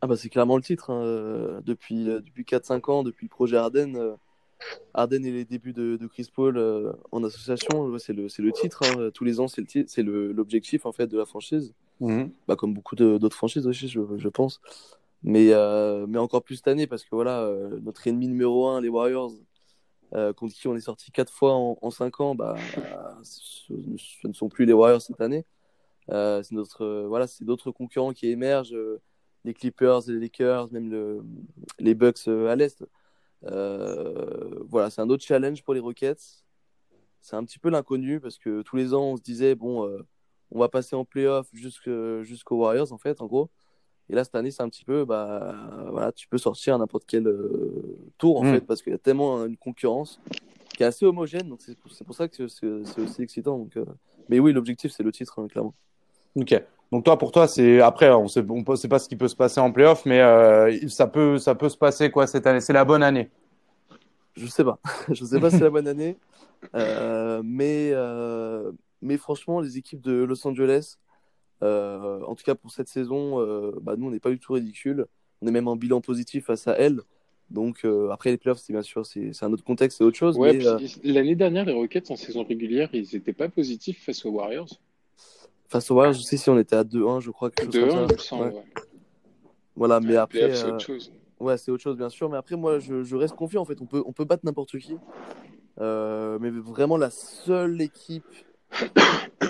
[0.00, 0.90] Ah bah c'est clairement le titre.
[0.90, 1.60] hein.
[1.64, 4.14] Depuis, depuis 4-5 ans, depuis le projet Arden, euh,
[4.94, 8.82] Arden et les débuts de, de Chris Paul euh, en association, c'est le, titre.
[8.84, 9.10] hein.
[9.14, 11.74] Tous les ans, c'est l'objectif en fait de la franchise.
[12.48, 14.60] Bah, comme beaucoup d'autres franchises aussi, je, je pense.
[15.22, 18.80] Mais, euh, mais encore plus cette année, parce que voilà, euh, notre ennemi numéro un,
[18.80, 19.32] les Warriors,
[20.36, 22.56] contre qui on est sorti quatre fois en, en cinq ans, bah,
[23.22, 25.44] ce, ce ne sont plus les Warriors cette année.
[26.08, 28.76] C'est notre, voilà, c'est d'autres concurrents qui émergent,
[29.44, 31.22] les Clippers, les Lakers, même le,
[31.78, 32.84] les Bucks à l'Est.
[33.46, 36.44] Euh, voilà, c'est un autre challenge pour les Rockets.
[37.20, 40.06] C'est un petit peu l'inconnu, parce que tous les ans, on se disait, bon, euh,
[40.50, 43.50] on va passer en playoff jusqu'aux Warriors, en fait, en gros.
[44.08, 47.04] Et là, cette année, c'est un petit peu, bah, voilà, tu peux sortir à n'importe
[47.06, 48.54] quel euh, tour, en Mm.
[48.54, 50.20] fait, parce qu'il y a tellement une concurrence
[50.74, 51.48] qui est assez homogène.
[51.48, 53.58] Donc, c'est pour, ça que c'est c'est aussi excitant.
[53.58, 53.84] Donc, euh,
[54.28, 55.74] Mais oui, l'objectif, c'est le titre, hein, clairement.
[56.36, 56.60] Ok.
[56.92, 59.36] Donc toi, pour toi, c'est après, on sait, on sait pas ce qui peut se
[59.36, 62.72] passer en playoff, mais euh, ça peut, ça peut se passer quoi cette année C'est
[62.72, 63.30] la bonne année.
[64.36, 64.78] Je sais pas.
[65.08, 66.16] je sais pas si c'est la bonne année.
[66.74, 68.72] Euh, mais, euh,
[69.02, 70.96] mais franchement, les équipes de Los Angeles,
[71.62, 74.54] euh, en tout cas pour cette saison, euh, bah, nous, on n'est pas du tout
[74.54, 75.06] ridicule.
[75.42, 77.00] On est même en bilan positif face à elles.
[77.50, 80.38] Donc euh, après les playoffs, c'est bien sûr, c'est un autre contexte, c'est autre chose.
[80.38, 84.30] Ouais, euh, l'année dernière, les Rockets en saison régulière, ils n'étaient pas positifs face aux
[84.30, 84.68] Warriors.
[85.70, 87.96] Face aux Warriors, je sais si on était à 2-1, je crois, quelque chose 2-1,
[87.96, 88.14] comme il ça.
[88.14, 88.44] me semble.
[88.44, 88.54] Ouais.
[88.54, 88.64] ouais.
[89.76, 91.12] Voilà, mais après, c'est euh, autre chose.
[91.38, 92.28] Ouais, c'est autre chose, bien sûr.
[92.28, 93.62] Mais après, moi, je, je reste confiant.
[93.62, 94.96] En fait, on peut, on peut battre n'importe qui.
[95.80, 98.26] Euh, mais vraiment, la seule équipe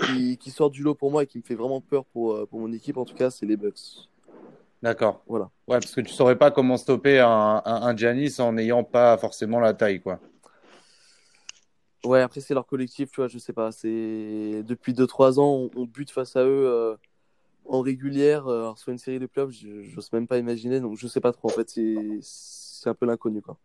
[0.05, 2.45] qui, qui sort du lot pour moi et qui me fait vraiment peur pour, euh,
[2.45, 4.07] pour mon équipe, en tout cas, c'est les Bucks.
[4.81, 5.21] D'accord.
[5.27, 5.49] Voilà.
[5.67, 9.17] Ouais, parce que tu saurais pas comment stopper un, un, un Giannis en n'ayant pas
[9.17, 10.19] forcément la taille, quoi.
[12.05, 13.71] Ouais, après, c'est leur collectif, tu vois, je sais pas.
[13.71, 16.95] C'est depuis 2-3 ans, on, on bute face à eux euh,
[17.65, 18.47] en régulière.
[18.47, 20.79] euh, Alors, sur une série de playoffs, je j'ose même pas imaginer.
[20.79, 21.49] Donc, je sais pas trop.
[21.49, 23.57] En fait, c'est c'est un peu l'inconnu, quoi.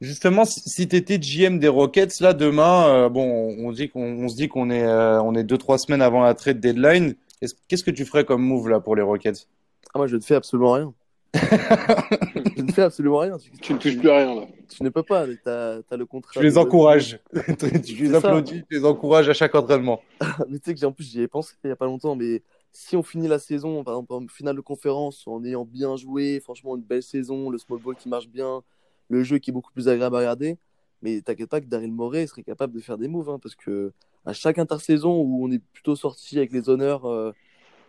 [0.00, 4.28] Justement, si, tu étais GM des Rockets, là, demain, euh, bon, on, dit qu'on, on
[4.28, 7.14] se dit qu'on est, euh, on est deux, trois semaines avant la trade deadline.
[7.42, 9.48] Est-ce- Qu'est-ce que tu ferais comme move, là, pour les Rockets?
[9.94, 10.94] Ah, moi, je ne fais absolument rien.
[12.56, 13.36] je ne fais absolument rien.
[13.60, 14.46] Tu ne touches plus à rien, là.
[14.68, 15.26] Tu ne peux pas.
[15.26, 16.40] Tu as, le contrat.
[16.40, 17.18] Tu les de- encourages.
[17.58, 20.00] tu les applaudis, tu les encourages à chaque entraînement.
[20.48, 22.14] Mais tu sais que j'ai en plus j'y ai pensé il y a pas longtemps,
[22.16, 25.96] mais si on finit la saison, par exemple en finale de conférence, en ayant bien
[25.96, 28.62] joué, franchement une belle saison, le small ball qui marche bien,
[29.08, 30.58] le jeu qui est beaucoup plus agréable à regarder,
[31.02, 33.92] mais t'inquiète pas que Daryl Morey serait capable de faire des moves, hein, parce que
[34.24, 37.32] à chaque intersaison où on est plutôt sorti avec les honneurs, euh,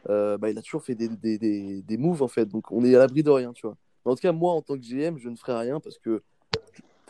[0.09, 2.83] euh, bah, il a toujours fait des, des, des, des moves en fait, donc on
[2.85, 3.75] est à l'abri de rien, tu vois.
[4.07, 6.23] Mais en tout cas, moi en tant que GM, je ne ferai rien parce que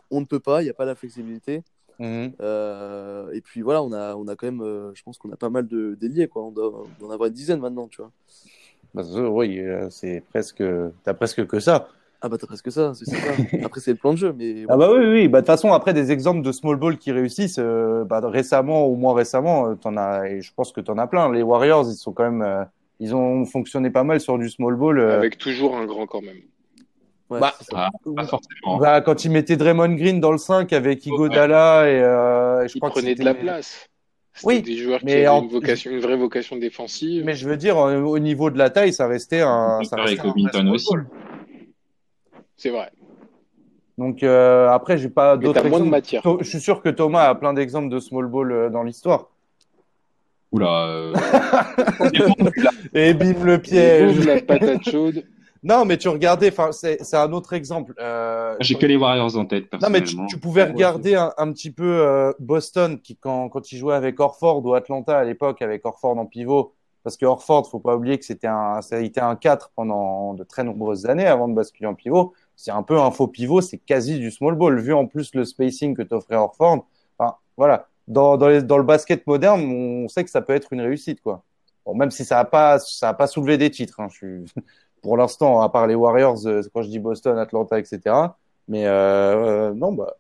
[0.10, 1.62] on ne peut pas, il n'y a pas la flexibilité.
[2.00, 2.32] Mhm.
[2.42, 5.36] Euh, et puis voilà, on a, on a quand même, euh, je pense qu'on a
[5.36, 6.44] pas mal de déliés, quoi.
[6.44, 8.12] On doit, on doit en avoir une dizaine maintenant, tu vois.
[8.96, 10.64] Bah, oui, euh, c'est presque,
[11.04, 11.88] t'as presque que ça.
[12.20, 13.16] Ah bah t'as presque ça, c'est ça.
[13.64, 15.28] Après c'est le plan de jeu, mais Ah bah oui, oui.
[15.28, 18.88] Bah, de toute façon, après, des exemples de small ball qui réussissent, euh, bah, récemment
[18.88, 21.32] ou moins récemment, t'en as, et je pense que t'en as plein.
[21.32, 22.64] Les Warriors, ils sont quand même, euh,
[23.00, 24.98] ils ont fonctionné pas mal sur du small ball.
[24.98, 26.42] euh, Avec toujours un grand quand même.
[27.30, 27.54] Ouais, Bah.
[27.74, 28.78] Ah, pas forcément.
[28.78, 32.74] bah, quand ils mettaient Draymond Green dans le 5 avec Iguodala et, euh, et je
[32.76, 33.88] Ils crois que prenaient de la place.
[34.34, 37.24] C'était Oui, des joueurs qui mais avaient en- une, vocation, une vraie vocation défensive.
[37.26, 40.02] Mais je veux dire, au au niveau de la taille, ça restait un, ça et
[40.02, 40.88] restait un aussi.
[40.94, 41.08] ball.
[42.56, 42.92] C'est vrai.
[43.98, 45.90] Donc, euh, après, j'ai pas d'autres moins de exemples.
[45.90, 46.22] matière.
[46.22, 49.30] To- Je suis sûr que Thomas a plein d'exemples de small ball euh, dans l'histoire.
[50.52, 50.86] Oula.
[50.88, 51.14] euh,
[52.94, 54.18] Et bim, le Et piège.
[54.18, 55.24] boum, la patate chaude.
[55.68, 57.94] Non, mais tu regardais, enfin, c'est, un autre exemple.
[58.00, 61.72] Euh, J'ai que les Warriors en tête, non, mais tu, pouvais regarder un, un petit
[61.72, 65.86] peu euh, Boston qui, quand, quand il jouait avec Orford ou Atlanta à l'époque avec
[65.86, 69.20] Orford en pivot, parce que Orford, faut pas oublier que c'était un, ça a été
[69.20, 72.34] un 4 pendant de très nombreuses années avant de basculer en pivot.
[72.56, 75.44] C'est un peu un faux pivot, c'est quasi du small ball, vu en plus le
[75.44, 76.86] spacing que t'offrait Orford.
[77.18, 77.88] Enfin, voilà.
[78.08, 81.22] Dans, dans, les- dans le basket moderne, on sait que ça peut être une réussite,
[81.22, 81.44] quoi.
[81.86, 84.46] Bon, même si ça a pas, ça a pas soulevé des titres, hein, je suis,
[85.02, 88.02] pour l'instant, à part les Warriors, euh, quand je dis Boston, Atlanta, etc.
[88.68, 90.16] Mais euh, euh, non, bah,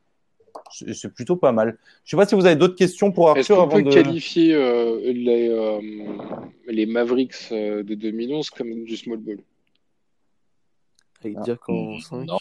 [0.71, 1.77] c'est plutôt pas mal.
[2.03, 3.93] Je sais pas si vous avez d'autres questions pour Est-ce Arthur qu'on avant peut de.
[3.93, 5.81] qualifier euh, les, euh,
[6.67, 9.39] les Mavericks euh, de 2011 comme du small ball?
[11.23, 11.41] Avec Ah.
[11.43, 12.25] Dirk en Mm, 5.
[12.25, 12.37] Non.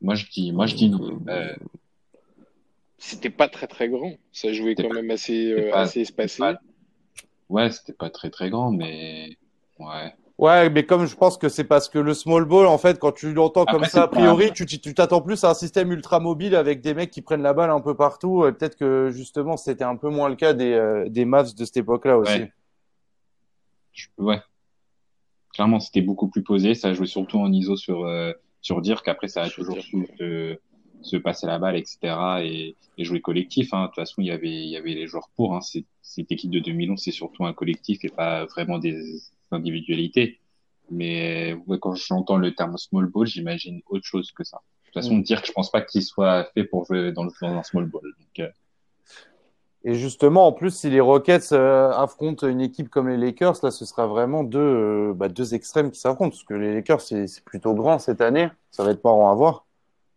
[0.00, 1.20] Moi, je dis, moi, je dis non.
[1.28, 1.54] Euh,
[2.98, 4.12] C'était pas très très grand.
[4.32, 6.38] Ça jouait quand pas- même assez, c'était euh, pas- assez espacé.
[6.38, 6.60] pas-
[7.48, 9.36] ouais, c'était pas très très grand, mais
[9.78, 10.14] ouais.
[10.38, 13.10] Ouais, mais comme je pense que c'est parce que le small ball, en fait, quand
[13.10, 16.54] tu l'entends comme Après, ça, a priori, tu t'attends plus à un système ultra mobile
[16.54, 18.46] avec des mecs qui prennent la balle un peu partout.
[18.46, 21.64] Et peut-être que justement, c'était un peu moins le cas des, euh, des Mavs de
[21.64, 22.32] cette époque-là aussi.
[22.32, 22.52] Ouais.
[23.92, 24.40] Je- ouais.
[25.54, 26.74] Clairement, c'était beaucoup plus posé.
[26.74, 29.08] Ça jouait surtout en ISO sur, euh, sur Dirk.
[29.08, 30.56] Après, ça a toujours su se,
[31.02, 31.98] se passer la balle, etc.
[32.44, 33.74] Et, et jouer collectif.
[33.74, 33.82] Hein.
[33.82, 35.56] De toute façon, il y avait, il y avait les joueurs pour.
[35.56, 35.60] Hein.
[35.62, 39.02] Cette équipe de 2011, c'est surtout un collectif et pas vraiment des
[39.52, 40.40] individualités.
[40.90, 44.58] Mais ouais, quand j'entends le terme small ball, j'imagine autre chose que ça.
[44.58, 45.22] De toute façon, Mm.
[45.22, 48.02] Dirk, je pense pas qu'il soit fait pour jouer dans, le, dans un small ball.
[48.02, 48.48] Donc, euh,
[49.84, 53.70] Et justement, en plus, si les Rockets euh, affrontent une équipe comme les Lakers, là,
[53.70, 56.30] ce sera vraiment deux, euh, bah, deux extrêmes qui s'affrontent.
[56.30, 58.48] Parce que les Lakers, c'est plutôt grand cette année.
[58.70, 59.66] Ça va être marrant à voir.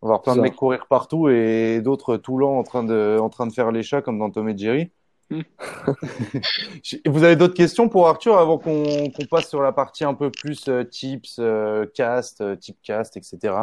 [0.00, 3.18] On va voir plein de mecs courir partout et d'autres tout lents en train de,
[3.20, 4.90] en train de faire les chats comme dans Tom et Jerry.
[7.06, 10.68] Vous avez d'autres questions pour Arthur avant qu'on passe sur la partie un peu plus
[10.68, 13.54] euh, tips, euh, cast, euh, type cast, etc.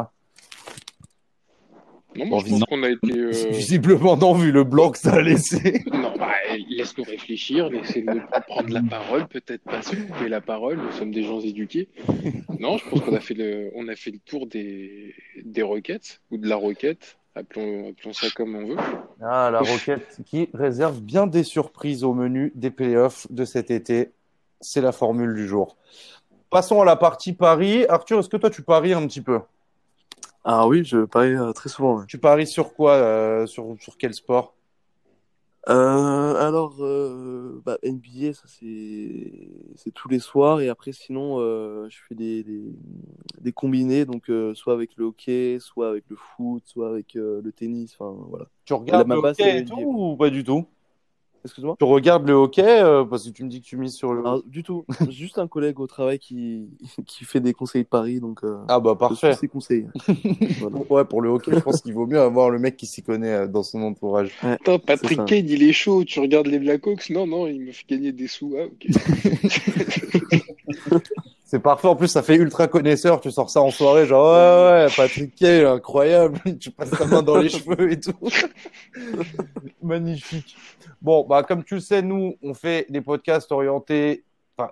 [2.16, 3.12] Non, moi, Bon, je pense qu'on a été.
[3.16, 5.84] euh, Visiblement, non, vu le blanc que ça a laissé.
[5.92, 6.32] Non, bah,
[6.68, 11.22] laisse-nous réfléchir, laissez-nous prendre la parole, peut-être pas se couper la parole, nous sommes des
[11.22, 11.88] gens éduqués.
[12.58, 16.20] Non, je pense qu'on a fait le, on a fait le tour des, des requêtes,
[16.32, 18.76] ou de la requête, appelons, appelons ça comme on veut.
[19.22, 24.12] Ah, la Rocket qui réserve bien des surprises au menu des playoffs de cet été.
[24.60, 25.76] C'est la formule du jour.
[26.50, 27.84] Passons à la partie Paris.
[27.88, 29.40] Arthur, est-ce que toi tu paries un petit peu?
[30.44, 31.98] Ah oui, je parie euh, très souvent.
[31.98, 32.04] ouais.
[32.08, 32.92] Tu paries sur quoi?
[32.92, 34.54] euh, sur, sur quel sport?
[35.68, 40.60] Euh, alors, euh, bah, NBA, ça c'est c'est tous les soirs.
[40.60, 42.62] Et après, sinon, euh, je fais des, des,
[43.40, 47.40] des combinés, donc euh, soit avec le hockey, soit avec le foot, soit avec euh,
[47.42, 47.94] le tennis.
[47.98, 48.46] Enfin, voilà.
[48.64, 50.66] Tu regardes le hockey et tout ou pas du tout?
[51.44, 51.76] Excuse-moi?
[51.78, 54.20] Tu regardes le hockey euh, parce que tu me dis que tu mises sur le.
[54.20, 54.84] Alors, du tout.
[55.10, 56.68] Juste un collègue au travail qui,
[57.06, 59.34] qui fait des conseils de paris, donc euh, Ah bah parfait.
[59.34, 59.86] ses conseils.
[60.60, 60.76] Voilà.
[60.90, 63.32] Ouais, pour le hockey, je pense qu'il vaut mieux avoir le mec qui s'y connaît
[63.32, 64.32] euh, dans son entourage.
[64.42, 65.24] Attends, Patrick.
[65.24, 67.08] Kane, il est chaud, tu regardes les Blackhawks?
[67.10, 68.54] Non, non, il me fait gagner des sous.
[68.58, 68.86] Ah, ok.
[71.50, 71.88] C'est parfait.
[71.88, 73.20] En plus, ça fait ultra connaisseur.
[73.20, 76.38] Tu sors ça en soirée, genre, ouais, ouais, Patrick Kay, incroyable.
[76.60, 78.12] Tu passes ta main dans les cheveux et tout.
[79.82, 80.56] Magnifique.
[81.02, 84.22] Bon, bah, comme tu le sais, nous, on fait des podcasts orientés,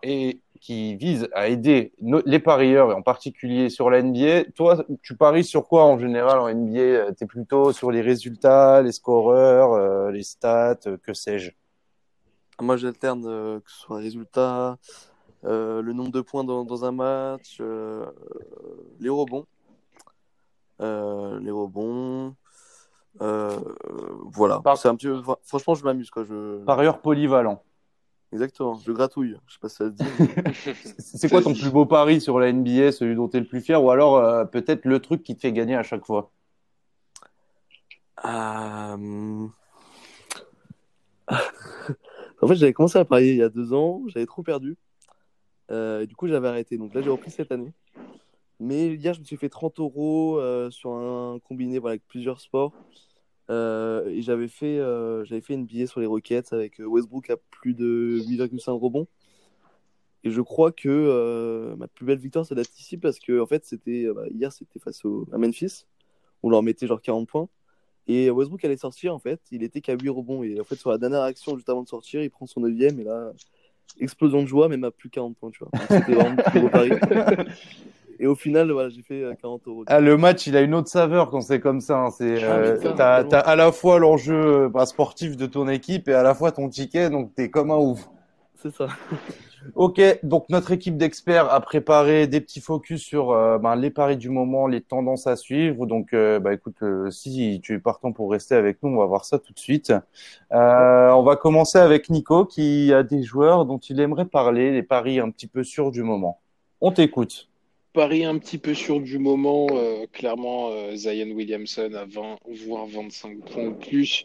[0.05, 1.93] et qui visent à aider
[2.25, 4.53] les parieurs, et en particulier sur la NBA.
[4.55, 7.15] Toi, tu paries sur quoi en général en NBA?
[7.15, 11.51] T'es plutôt sur les résultats, les scoreurs, euh, les stats, euh, que sais-je?
[12.61, 14.79] Moi, j'alterne euh, que ce soit résultat,
[15.45, 18.07] euh, le nombre de points dans, dans un match, euh,
[19.01, 19.47] les rebonds.
[20.81, 22.35] Euh, les rebonds.
[23.21, 23.59] Euh,
[24.27, 24.61] voilà.
[24.61, 25.09] Par- C'est un petit.
[25.43, 26.25] Franchement, je m'amuse, quoi.
[26.25, 26.63] Je...
[26.65, 27.63] Parieur polyvalent.
[28.33, 28.75] Exactement.
[28.75, 29.37] Je gratouille.
[29.47, 30.05] Je sais pas si ça se dit.
[30.99, 33.61] C'est quoi ton plus beau pari sur la NBA, celui dont tu es le plus
[33.61, 36.31] fier, ou alors euh, peut-être le truc qui te fait gagner à chaque fois?
[38.25, 39.47] Euh,
[42.43, 44.03] en fait, j'avais commencé à parier il y a deux ans.
[44.09, 44.77] J'avais trop perdu.
[45.71, 46.79] Euh, du coup, j'avais arrêté.
[46.79, 47.73] Donc là, j'ai repris cette année.
[48.61, 52.41] Mais hier, je me suis fait 30 euros euh, sur un combiné voilà, avec plusieurs
[52.41, 52.73] sports.
[53.51, 57.37] Euh, et j'avais fait, euh, j'avais fait une billet sur les Rockets avec Westbrook à
[57.37, 59.07] plus de 8,5 rebonds.
[60.25, 63.65] Et je crois que ma plus belle victoire, ça date ici parce que en fait,
[63.65, 65.03] c'était bah, hier, c'était face
[65.33, 65.87] à Memphis.
[66.43, 67.49] On leur mettait genre 40 points.
[68.09, 69.41] Et Westbrook allait sortir en fait.
[69.53, 70.43] Il était qu'à 8 rebonds.
[70.43, 72.73] Et en fait, sur la dernière action, juste avant de sortir, il prend son 9
[72.81, 73.33] Et là,
[74.01, 75.71] explosion de joie, même à plus 40 points, tu vois.
[75.89, 76.91] C'était vraiment plus pari.
[78.21, 79.85] Et au final, voilà, j'ai fait euh, 40 euros.
[79.87, 81.99] Ah, le match, il a une autre saveur quand c'est comme ça.
[81.99, 82.11] hein.
[82.11, 86.15] C'est, Ah, euh, t'as à la fois l'enjeu euh, bah, sportif de ton équipe et
[86.15, 88.09] à la fois ton ticket, donc t'es comme un ouf.
[88.61, 88.89] C'est ça.
[89.75, 94.17] Ok, donc notre équipe d'experts a préparé des petits focus sur euh, ben, les paris
[94.17, 95.87] du moment, les tendances à suivre.
[95.87, 99.07] Donc, euh, bah, écoute, euh, si tu es partant pour rester avec nous, on va
[99.07, 99.93] voir ça tout de suite.
[100.51, 105.19] On va commencer avec Nico qui a des joueurs dont il aimerait parler, les paris
[105.19, 106.41] un petit peu sûrs du moment.
[106.81, 107.49] On t'écoute.
[107.93, 109.67] Paris un petit peu sûr du moment,
[110.13, 114.25] clairement Zion Williamson à 20 voire 25 points ou plus.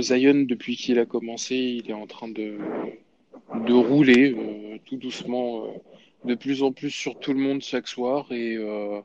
[0.00, 2.58] Zion, depuis qu'il a commencé, il est en train de,
[3.66, 5.68] de rouler euh, tout doucement, euh,
[6.24, 8.26] de plus en plus sur tout le monde chaque soir.
[8.30, 9.00] Et euh,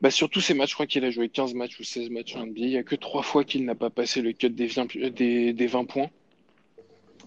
[0.00, 2.36] bah, sur tous ces matchs, je crois qu'il a joué 15 matchs ou 16 matchs
[2.36, 2.60] en NBA.
[2.60, 5.52] Il n'y a que trois fois qu'il n'a pas passé le cut des 20, des,
[5.52, 6.10] des 20 points.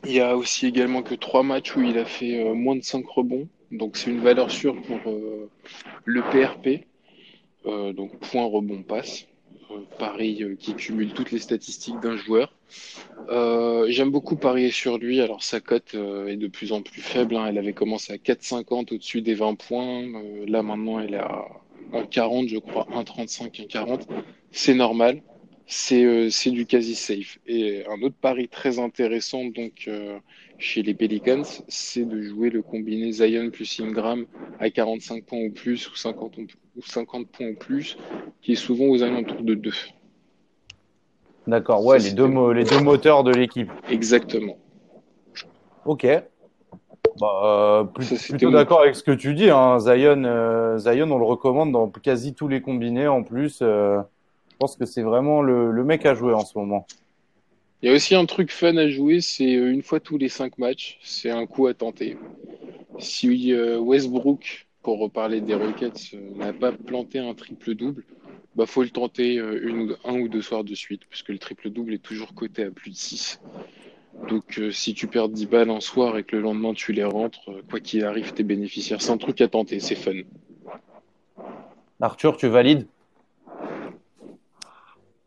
[0.05, 3.05] Il y a aussi également que trois matchs où il a fait moins de 5
[3.05, 3.49] rebonds.
[3.71, 4.99] Donc c'est une valeur sûre pour
[6.05, 6.85] le PRP.
[7.65, 9.27] Donc point, rebond, passe.
[9.71, 12.53] Euh, Paris euh, qui cumule toutes les statistiques d'un joueur.
[13.29, 15.21] Euh, J'aime beaucoup parier sur lui.
[15.21, 17.35] Alors sa cote est de plus en plus faible.
[17.35, 17.47] hein.
[17.47, 20.03] Elle avait commencé à 4,50 au-dessus des 20 points.
[20.47, 21.45] Là maintenant elle est à
[21.93, 24.07] 1,40 je crois, 1,35, 1,40.
[24.51, 25.21] C'est normal.
[25.67, 27.39] C'est du quasi safe.
[27.45, 29.87] Et un autre pari très intéressant donc
[30.59, 34.25] chez les Pelicans, c'est de jouer le combiné Zion plus Ingram
[34.59, 37.97] à 45 points ou plus ou 50, ou 50 points ou plus,
[38.41, 39.71] qui est souvent aux alentours de 2.
[41.47, 43.71] D'accord, ouais, les deux, les deux moteurs de l'équipe.
[43.89, 44.57] Exactement.
[45.85, 46.05] Ok.
[47.19, 49.49] Bah, euh, plus- Ça, plutôt d'accord avec ce que tu dis.
[49.49, 49.79] Hein.
[49.79, 53.59] Zion, euh, Zion, on le recommande dans quasi tous les combinés en plus.
[53.61, 53.99] euh,
[54.51, 56.85] je pense que c'est vraiment le, le mec à jouer en ce moment.
[57.81, 60.27] Il y a aussi un truc fun à jouer, c'est euh, une fois tous les
[60.27, 62.17] cinq matchs, c'est un coup à tenter.
[62.97, 68.03] Si euh, Westbrook, pour reparler des Rockets, euh, n'a pas planté un triple-double,
[68.55, 71.93] bah faut le tenter une un ou deux soirs de suite, parce que le triple-double
[71.93, 73.39] est toujours coté à plus de 6.
[74.27, 77.49] Donc si tu perds 10 balles un soir et que le lendemain tu les rentres,
[77.69, 79.01] quoi qu'il arrive, t'es bénéficiaire.
[79.01, 80.13] C'est un truc à tenter, c'est fun.
[82.01, 82.87] Arthur, tu valides?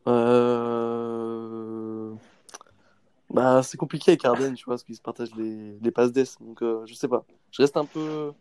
[0.09, 0.72] Euh...
[3.33, 6.37] Bah, c'est compliqué avec Harden, tu vois, parce qu'ils se partagent les, les passes d'ess.
[6.41, 7.25] Donc, euh, je sais pas.
[7.51, 8.33] Je reste un peu.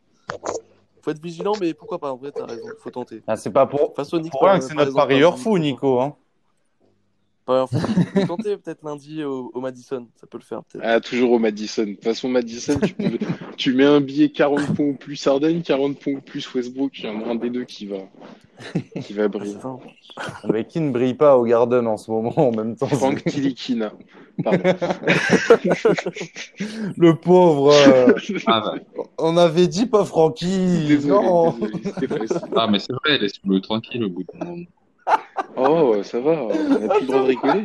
[1.01, 2.67] Faut être vigilant, mais pourquoi pas En vrai, t'as raison.
[2.79, 3.23] Faut tenter.
[3.25, 5.39] ah, C'est pas pour, Face au Knicks, pour rien que c'est par notre parieur par-
[5.39, 5.99] fou, Nico.
[6.01, 6.15] Hein.
[8.27, 10.07] Tenter peut-être lundi au, au Madison.
[10.19, 10.83] Ça peut le faire, peut-être.
[10.85, 11.83] Ah, toujours au Madison.
[11.83, 13.17] De toute façon, Madison, tu, peux-
[13.57, 17.05] tu mets un billet 40 points ou plus Harden, 40 points ou plus Westbrook, il
[17.05, 17.97] y en a un des deux qui va,
[19.01, 19.55] qui va briller.
[20.49, 22.87] Mais qui ne brille pas au Garden en ce moment en même temps?
[22.87, 23.93] Frank Tilikina.
[24.43, 24.59] Pardon.
[26.97, 27.71] Le pauvre.
[27.73, 28.13] euh,
[28.47, 28.61] Ah,
[28.95, 29.03] bah.
[29.17, 30.85] on avait dit pas Francky.
[30.87, 31.51] Désolé, Non.
[31.51, 32.37] désolé, c'était facile.
[32.55, 34.63] Ah, mais c'est vrai, laisse-le tranquille au bout d'un moment.
[35.57, 37.63] Oh, ça va, on a plus le droit de rigoler.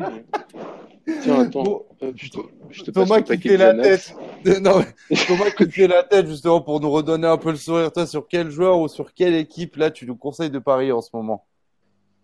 [1.22, 1.62] Tiens, attends.
[1.62, 2.38] Bon, Hop, je te,
[2.70, 4.14] je te Thomas qui fait la tête.
[4.60, 4.78] Non,
[5.10, 7.90] mais Thomas qui fait la tête justement pour nous redonner un peu le sourire.
[7.92, 11.00] Toi, sur quel joueur ou sur quelle équipe là tu nous conseilles de parier en
[11.00, 11.46] ce moment?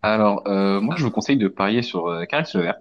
[0.02, 2.78] Alors, euh, moi, je vous conseille de parier sur euh, Levert,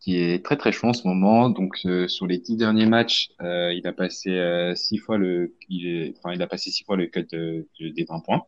[0.00, 1.48] qui est très très chaud en ce moment.
[1.50, 5.54] Donc, euh, sur les dix derniers matchs, euh, il a passé euh, six fois le,
[5.68, 8.42] il est, enfin, il a passé six fois le cut de- de- des 20 points.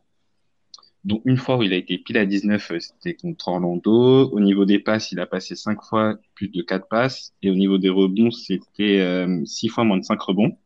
[1.05, 4.29] Donc, une fois où il a été pile à 19, euh, c'était contre Orlando.
[4.31, 7.33] Au niveau des passes, il a passé cinq fois plus de quatre passes.
[7.41, 10.57] Et au niveau des rebonds, c'était euh, six fois moins de cinq rebonds.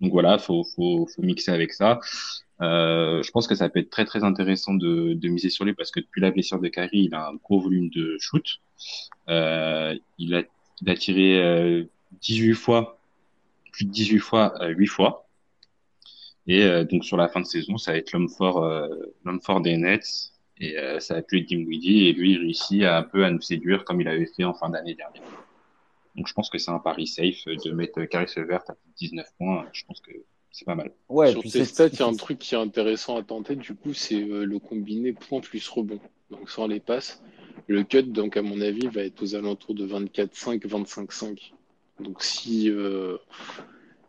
[0.00, 2.00] Donc voilà, faut, faut, faut mixer avec ça.
[2.60, 5.74] Euh, je pense que ça peut être très très intéressant de, de miser sur lui
[5.74, 8.60] parce que depuis la blessure de Kyrie, il a un gros volume de shoot.
[9.28, 10.42] Euh, il a,
[10.82, 11.84] il a tiré euh,
[12.20, 12.98] 18 fois,
[13.72, 15.23] plus de 18 fois, euh, 8 fois.
[16.46, 18.88] Et euh, donc sur la fin de saison, ça va être l'homme fort, euh,
[19.24, 20.32] l'homme fort des Nets.
[20.58, 22.08] Et euh, ça va être lui Dinwiddie.
[22.08, 24.54] Et lui, il réussit à, un peu à nous séduire comme il avait fait en
[24.54, 25.22] fin d'année dernière.
[26.14, 28.96] Donc je pense que c'est un pari safe de mettre Caris Levert à plus de
[28.96, 29.66] 19 points.
[29.72, 30.12] Je pense que
[30.54, 30.92] c'est pas mal.
[31.08, 33.56] Ouais, Sur tes c'est stats, il y a un truc qui est intéressant à tenter,
[33.56, 35.98] du coup, c'est euh, le combiné point plus rebond.
[36.30, 37.22] Donc sans les passes.
[37.66, 41.52] Le cut, donc à mon avis, va être aux alentours de 24,5, 25,5.
[41.98, 43.16] Donc si, euh,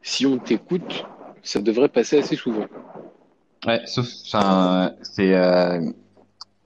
[0.04, 1.06] si on t'écoute,
[1.46, 2.66] ça devrait passer assez souvent.
[3.66, 5.92] Ouais, sauf, c'est, euh,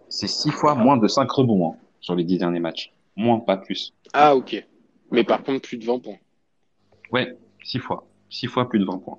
[0.10, 2.94] c'est six fois moins de 5 rebonds hein, sur les dix derniers matchs.
[3.16, 3.94] Moins, pas plus.
[4.14, 4.66] Ah, ok.
[5.12, 6.18] Mais par contre, plus de 20 points.
[7.12, 8.06] Ouais, six fois.
[8.30, 9.18] Six fois plus de 20 points.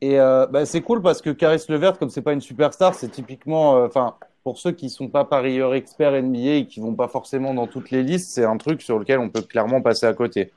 [0.00, 3.10] Et euh, bah, c'est cool parce que Caris Levert, comme c'est pas une superstar, c'est
[3.10, 7.08] typiquement, euh, enfin, pour ceux qui sont pas parieurs experts NBA et qui vont pas
[7.08, 10.14] forcément dans toutes les listes, c'est un truc sur lequel on peut clairement passer à
[10.14, 10.50] côté.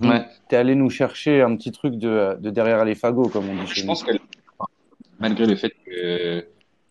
[0.00, 0.26] Ouais.
[0.48, 3.66] T'es allé nous chercher un petit truc de, de derrière les fagots, comme on dit
[3.66, 3.86] Je nous.
[3.88, 4.12] pense que
[5.18, 6.46] malgré le fait que,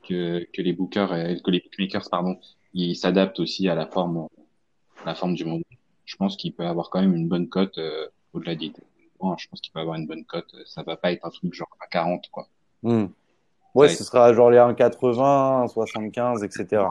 [0.08, 1.10] que, que les bookers,
[1.44, 2.38] que les bookmakers, pardon,
[2.74, 4.28] ils s'adaptent aussi à la forme,
[5.04, 5.64] à la forme du monde.
[6.06, 8.72] Je pense qu'il peut avoir quand même une bonne cote euh, au-delà des
[9.20, 9.36] points.
[9.38, 10.54] Je pense qu'il peut avoir une bonne cote.
[10.66, 12.48] Ça va pas être un truc genre à 40, quoi.
[12.84, 13.08] Hmm.
[13.74, 16.84] Ouais, ce sera genre les 1,80, 1,75, etc.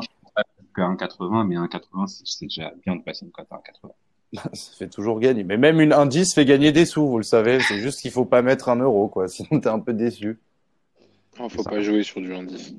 [0.75, 3.91] Que 1,80, mais 1,80, c'est c'est déjà bien de passer une cote à 1,80.
[4.53, 5.45] Ça fait toujours gagner.
[5.45, 7.59] Mais même une indice fait gagner des sous, vous le savez.
[7.61, 9.29] C'est juste qu'il faut pas mettre un euro, quoi.
[9.29, 10.39] Sinon, t'es un peu déçu.
[11.39, 12.75] Ah, faut pas jouer sur du indice.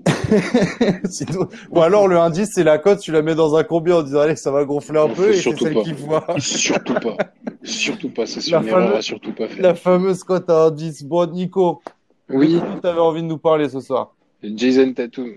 [1.09, 1.47] Sinon...
[1.69, 4.21] Ou alors, le indice, c'est la cote, tu la mets dans un combien en disant,
[4.21, 5.83] allez, ça va gonfler un peu, et c'est surtout celle pas.
[5.83, 6.25] qui voit.
[6.39, 7.17] surtout pas.
[7.61, 8.25] Surtout pas.
[8.25, 9.61] C'est La une erreur fameuse- à surtout pas faire.
[9.61, 11.03] La fameuse cote à indice.
[11.03, 11.81] Bon, Nico,
[12.29, 14.15] Oui, de qui t'avais envie de nous parler ce soir?
[14.43, 15.33] Jason Tatum.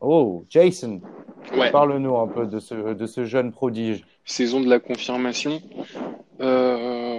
[0.00, 1.00] Oh, Jason,
[1.54, 1.70] Ouais.
[1.70, 4.04] parle-nous un peu de ce, de ce jeune prodige.
[4.24, 5.60] Saison de la confirmation.
[6.40, 7.16] Euh,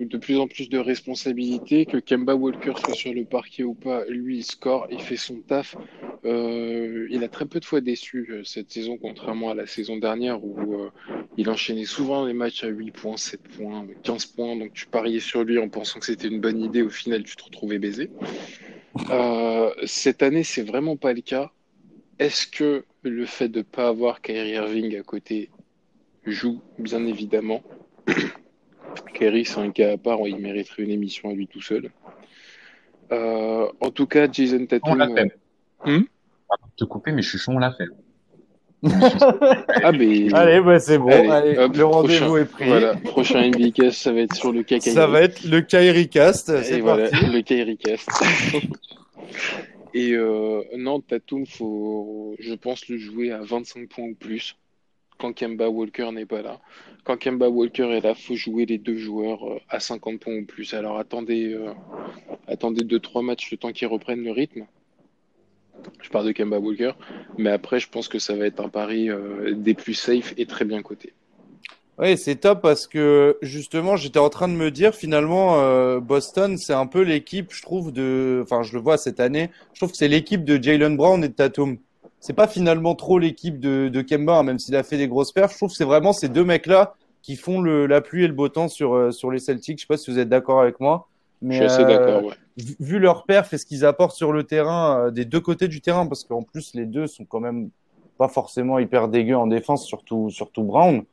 [0.00, 4.04] de plus en plus de responsabilités, que Kemba Walker soit sur le parquet ou pas,
[4.06, 5.76] lui il score, il fait son taf.
[6.24, 9.96] Euh, il a très peu de fois déçu euh, cette saison, contrairement à la saison
[9.96, 10.90] dernière où euh,
[11.36, 14.56] il enchaînait souvent les matchs à 8 points, 7 points, 15 points.
[14.56, 17.36] Donc tu pariais sur lui en pensant que c'était une bonne idée, au final tu
[17.36, 18.10] te retrouvais baisé.
[19.84, 21.52] cette année, c'est vraiment pas le cas.
[22.20, 25.48] Est-ce que le fait de ne pas avoir Kyrie Irving à côté
[26.26, 27.62] joue, bien évidemment?
[29.14, 31.90] Kyrie, c'est un cas à part, il mériterait une émission à lui tout seul.
[33.10, 34.92] Euh, en tout cas, Jason Tatum.
[34.92, 35.32] On l'a fait.
[35.86, 36.04] Euh, hmm?
[36.76, 37.88] Te couper, mais Chuchon, on l'a fait.
[39.82, 40.30] ah, mais...
[40.34, 41.30] Allez, bah, c'est bon.
[41.30, 42.66] Allez, le rendez-vous est pris.
[42.66, 46.62] Voilà, prochain NBcast, ça va être sur le cas Ça va être le Kyrie Cast.
[46.64, 48.10] C'est voilà, le Kyrie Cast.
[49.92, 54.56] Et euh, non, Tatum, faut, je pense, le jouer à 25 points ou plus
[55.20, 56.60] quand Kemba Walker n'est pas là.
[57.04, 60.44] Quand Kemba Walker est là, faut jouer les deux joueurs euh, à 50 points ou
[60.44, 60.74] plus.
[60.74, 61.72] Alors attendez, euh,
[62.48, 64.66] attendez deux trois matchs le temps qu'ils reprennent le rythme.
[66.02, 66.92] Je parle de Kemba Walker,
[67.38, 70.46] mais après je pense que ça va être un pari euh, des plus safe et
[70.46, 71.12] très bien coté.
[72.00, 76.72] Oui, c'est top parce que justement, j'étais en train de me dire finalement, Boston, c'est
[76.72, 79.98] un peu l'équipe, je trouve, de, enfin, je le vois cette année, je trouve que
[79.98, 81.76] c'est l'équipe de Jalen Brown et de Tatum
[82.20, 85.32] c'est pas finalement trop l'équipe de, de Kemba, hein, même s'il a fait des grosses
[85.32, 85.52] perfs.
[85.52, 88.34] Je trouve que c'est vraiment ces deux mecs-là qui font le, la pluie et le
[88.34, 89.78] beau temps sur, euh, sur les Celtics.
[89.78, 91.08] Je sais pas si vous êtes d'accord avec moi.
[91.42, 92.34] Mais, je suis assez d'accord, ouais.
[92.78, 95.80] Vu leur perf et ce qu'ils apportent sur le terrain, euh, des deux côtés du
[95.80, 97.70] terrain, parce qu'en plus, les deux sont quand même
[98.18, 101.04] pas forcément hyper dégueux en défense, surtout, surtout Brown.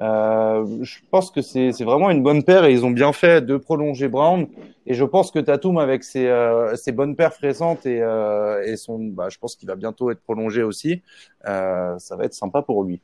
[0.00, 3.56] Euh, je pense que c'est vraiment une bonne paire et ils ont bien fait de
[3.56, 4.46] prolonger Brown.
[4.86, 8.76] Et je pense que Tatum, avec ses, euh, ses bonnes paires récentes et, euh, et
[8.76, 11.02] son, bah, je pense qu'il va bientôt être prolongé aussi,
[11.44, 13.00] ça va être sympa pour lui.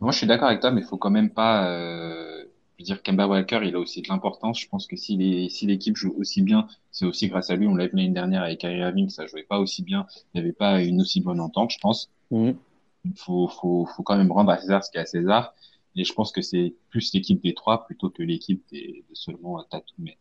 [0.00, 1.68] Moi, je suis d'accord avec toi, mais il faut quand même pas.
[1.70, 2.44] Euh,
[2.78, 4.60] je veux dire, Kemba Walker, il a aussi de l'importance.
[4.60, 7.66] Je pense que si l'équipe si joue aussi bien, c'est aussi grâce à lui.
[7.66, 10.06] On l'a vu l'année dernière avec Kyrie Irving, ça jouait pas aussi bien.
[10.32, 12.10] Il n'y avait pas une aussi bonne entente, je pense.
[12.30, 12.52] Mmh
[13.16, 15.54] faut, faut, faut quand même rendre à César ce qu'il y a à César.
[15.96, 19.62] Et je pense que c'est plus l'équipe des trois plutôt que l'équipe des, de seulement
[19.64, 20.16] Tatum et,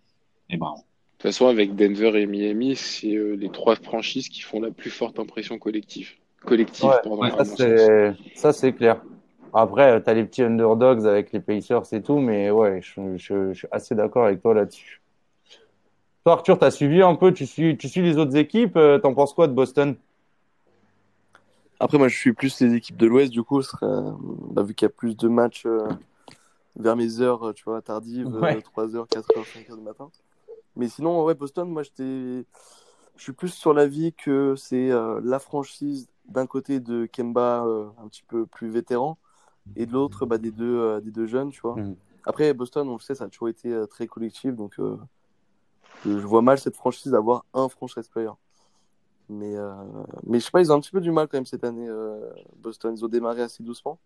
[0.50, 0.78] et Brown.
[0.78, 0.82] De
[1.24, 4.90] toute façon, avec Denver et Miami, c'est euh, les trois franchises qui font la plus
[4.90, 6.12] forte impression collective.
[6.42, 7.24] Collective, pardon,
[8.36, 9.02] ça, c'est clair.
[9.54, 13.54] Après, tu as les petits underdogs avec les Pacers et tout, mais ouais, je, je,
[13.54, 15.02] je suis assez d'accord avec toi là-dessus.
[16.24, 18.78] Toi, Arthur, tu as suivi un peu, tu suis, tu suis les autres équipes.
[18.78, 19.96] Euh, t'en penses quoi de Boston?
[21.80, 23.86] Après, moi, je suis plus les équipes de l'Ouest, du coup, serait,
[24.52, 25.88] bah, vu qu'il y a plus de matchs euh,
[26.76, 30.10] vers mes heures, tu vois, tardives, 3h, 4h, 5h du matin.
[30.76, 32.46] Mais sinon, ouais, Boston, moi, j'étais.
[33.16, 37.88] Je suis plus sur l'avis que c'est euh, la franchise d'un côté de Kemba euh,
[38.04, 39.18] un petit peu plus vétéran
[39.76, 41.76] et de l'autre bah, des, deux, des deux jeunes, tu vois.
[41.76, 41.96] Mm.
[42.26, 44.80] Après, Boston, on le sait, ça a toujours été très collectif, donc
[46.06, 48.32] je vois mal cette franchise d'avoir un franchise player.
[49.30, 49.74] Mais, euh,
[50.26, 51.88] mais je sais pas, ils ont un petit peu du mal quand même cette année,
[51.88, 52.94] euh, Boston.
[52.96, 54.00] Ils ont démarré assez doucement.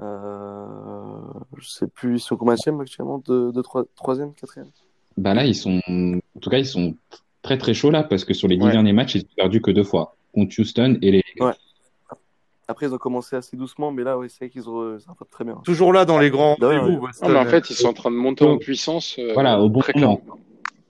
[0.00, 1.18] Euh,
[1.58, 3.18] je sais plus, ils sont combien actuellement?
[3.18, 4.70] De, de 3 troisième, quatrième?
[5.16, 6.96] Bah là, ils sont, en tout cas, ils sont
[7.42, 9.70] très très chauds là parce que sur les dix derniers matchs, ils ont perdu que
[9.70, 11.22] deux fois contre Houston et les.
[11.38, 11.52] Ouais.
[12.68, 15.44] Après, ils ont commencé assez doucement, mais là, oui, c'est qu'ils ont, ça va très
[15.44, 15.56] bien.
[15.64, 16.72] Toujours là dans les grands bah
[17.22, 19.16] mais en fait, ils sont en train de monter en puissance.
[19.18, 20.20] Euh, voilà, au bon moment.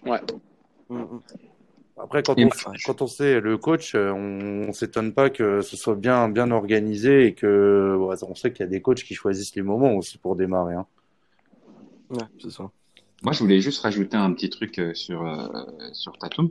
[0.07, 0.21] Ouais.
[0.89, 1.21] Mm, mm.
[1.99, 2.49] Après, quand on,
[2.84, 6.51] quand on sait le coach, euh, on, on s'étonne pas que ce soit bien, bien
[6.51, 10.18] organisé et que on sait qu'il y a des coachs qui choisissent les moments aussi
[10.18, 10.74] pour démarrer.
[10.74, 10.86] Hein.
[12.11, 12.70] Ouais, c'est ça.
[13.22, 15.47] Moi, je voulais juste rajouter un petit truc euh, sur, euh,
[15.93, 16.51] sur Tatum.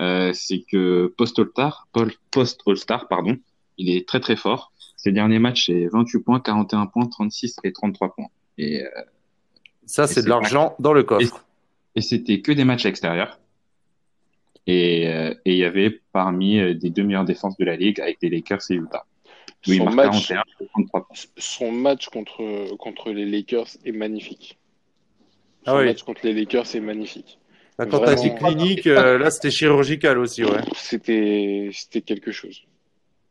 [0.00, 1.86] Euh, c'est que post-All-Star,
[2.30, 3.36] post-All-Star, pardon,
[3.76, 4.72] il est très très fort.
[4.96, 8.28] Ses derniers matchs, c'est 28 points, 41 points, 36 et 33 points.
[8.56, 8.82] Et,
[9.86, 11.44] ça, c'est de l'argent dans le coffre.
[11.94, 13.38] Et, et c'était que des matchs extérieurs.
[14.66, 18.00] Et, euh, et il y avait parmi euh, des deux meilleures défenses de la ligue
[18.00, 19.04] avec les Lakers et Utah.
[19.62, 20.32] son, match,
[21.36, 24.58] son match contre, contre les Lakers est magnifique.
[25.66, 27.38] Ah son match contre les Lakers est magnifique.
[27.78, 30.60] La tentative clinique, euh, là, c'était chirurgical aussi, ouais.
[30.76, 32.62] C'était, c'était quelque chose.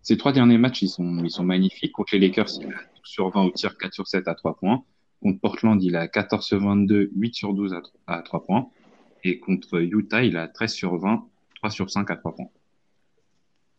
[0.02, 1.94] Ces trois derniers matchs, ils sont, ils sont magnifiques.
[1.94, 4.56] Contre les Lakers, il a 12 sur 20 au tir, 4 sur 7 à 3
[4.58, 4.84] points.
[5.22, 7.82] Contre Portland, il a 14 sur 22, 8 sur 12 à,
[8.18, 8.68] à 3 points.
[9.24, 12.50] Et contre Utah, il a 13 sur 20, 3 sur 5 à 3 points.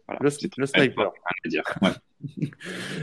[0.07, 1.13] Voilà, le, le sniper.
[1.47, 1.63] Dire.
[1.81, 1.91] Ouais.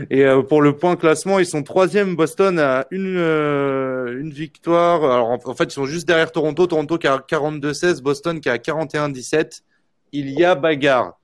[0.09, 2.15] Et euh, pour le point classement, ils sont troisième.
[2.15, 5.03] Boston à une euh, une victoire.
[5.03, 6.67] Alors en, en, fait, ils sont juste derrière Toronto.
[6.67, 9.61] Toronto qui a 42-16, Boston qui a 41-17.
[10.11, 11.19] Il y a bagarre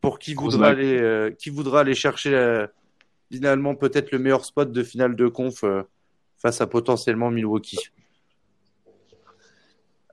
[0.00, 2.66] pour qui voudra aller euh, qui voudra aller chercher
[3.30, 5.64] finalement peut-être le meilleur spot de finale de conf
[6.38, 7.90] face à potentiellement Milwaukee.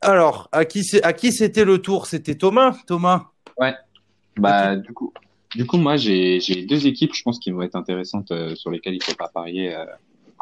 [0.03, 2.05] Alors, à qui c'est- à qui c'était le tour?
[2.07, 3.27] C'était Thomas Thomas
[3.57, 3.73] Ouais.
[4.37, 5.13] Bah, du coup,
[5.55, 8.95] du coup, moi, j'ai, deux équipes, je pense, qui vont être intéressantes, euh, sur lesquelles
[8.95, 9.85] il faut pas parier, euh,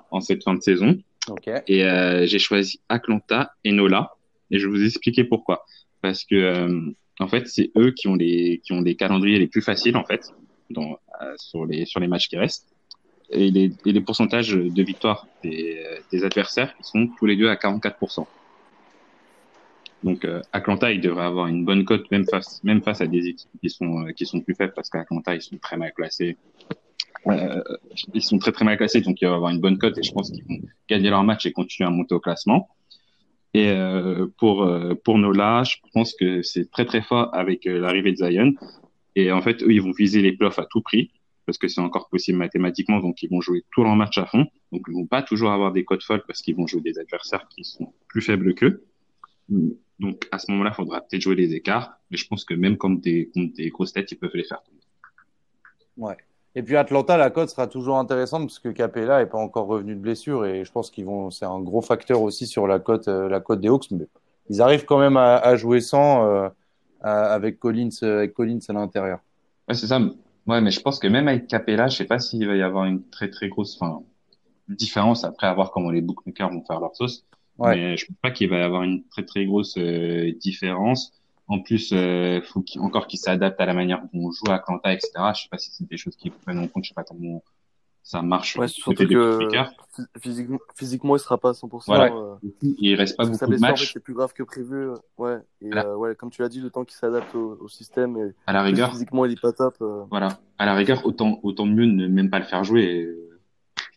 [0.09, 0.97] en cette fin de saison.
[1.29, 1.49] Ok.
[1.67, 4.13] Et, euh, j'ai choisi Atlanta et Nola.
[4.49, 5.65] Et je vais vous expliquer pourquoi.
[6.01, 9.61] Parce que, en fait, c'est eux qui ont les, qui ont les calendriers les plus
[9.61, 10.29] faciles, en fait,
[10.69, 10.97] dans,
[11.37, 12.67] sur les, sur les matchs qui restent.
[13.29, 15.81] Et les, et les pourcentages de victoire des,
[16.11, 18.25] des adversaires, ils sont tous les deux à 44%.
[20.03, 23.27] Donc euh, Atlanta, il devrait avoir une bonne cote même face même face à des
[23.27, 26.37] équipes qui sont euh, qui sont plus faibles parce qu'Atlanta ils sont très mal classés.
[27.27, 27.61] Euh,
[28.15, 30.11] ils sont très très mal classés donc il va avoir une bonne cote et je
[30.11, 32.67] pense qu'ils vont gagner leur match et continuer à monter au classement.
[33.53, 37.79] Et euh, pour euh, pour Nola, je pense que c'est très très fort avec euh,
[37.79, 38.53] l'arrivée de Zion
[39.15, 41.11] et en fait eux ils vont viser les playoffs à tout prix
[41.45, 44.47] parce que c'est encore possible mathématiquement donc ils vont jouer tous leurs matchs à fond
[44.71, 47.45] donc ils vont pas toujours avoir des cotes folles parce qu'ils vont jouer des adversaires
[47.49, 48.85] qui sont plus faibles qu'eux.
[50.01, 52.75] Donc à ce moment-là, il faudra peut-être jouer les écarts, mais je pense que même
[52.77, 54.79] contre des, contre des grosses têtes, ils peuvent les faire tomber.
[55.95, 56.17] Ouais.
[56.55, 59.95] Et puis Atlanta, la cote sera toujours intéressante parce que Capella est pas encore revenu
[59.95, 63.07] de blessure et je pense qu'ils vont, c'est un gros facteur aussi sur la cote,
[63.07, 63.91] euh, la cote des Hawks.
[63.91, 64.07] Mais
[64.49, 66.49] ils arrivent quand même à, à jouer sans euh,
[67.01, 69.19] à- avec Collins, euh, avec Collins à l'intérieur.
[69.69, 69.99] Ouais, c'est ça.
[70.47, 72.85] Ouais, mais je pense que même avec Capella, je sais pas s'il va y avoir
[72.85, 74.01] une très très grosse, enfin,
[74.67, 77.25] différence après à voir comment les bookmakers vont faire leur sauce.
[77.61, 77.75] Ouais.
[77.75, 81.13] Mais je pense pas qu'il va y avoir une très très grosse euh, différence.
[81.47, 84.55] En plus, euh, faut qu'il, encore qu'ils s'adaptent à la manière dont on joue à
[84.55, 85.11] Atlanta, etc.
[85.35, 86.83] Je sais pas si c'est des choses qu'ils prennent en compte.
[86.85, 87.43] Je sais pas comment
[88.03, 89.39] ça marche Ouais, surtout que
[90.19, 91.83] physiquement, physiquement, il sera pas à 100%.
[91.87, 92.11] Voilà.
[92.13, 92.35] euh,
[92.79, 93.93] Il reste pas beaucoup de blessure, en fait, matchs.
[93.93, 94.75] c'est plus grave que prévu.
[94.75, 95.37] euh, Ouais.
[95.61, 95.85] Et Voilà.
[95.87, 98.53] euh, ouais, comme tu l'as dit, le temps qu'il s'adapte au, au système et À
[98.53, 99.75] la plus rigueur, physiquement, il est pas top.
[99.81, 100.39] euh, Voilà.
[100.57, 102.83] À la rigueur, autant, autant mieux ne même pas le faire jouer.
[102.83, 103.17] et,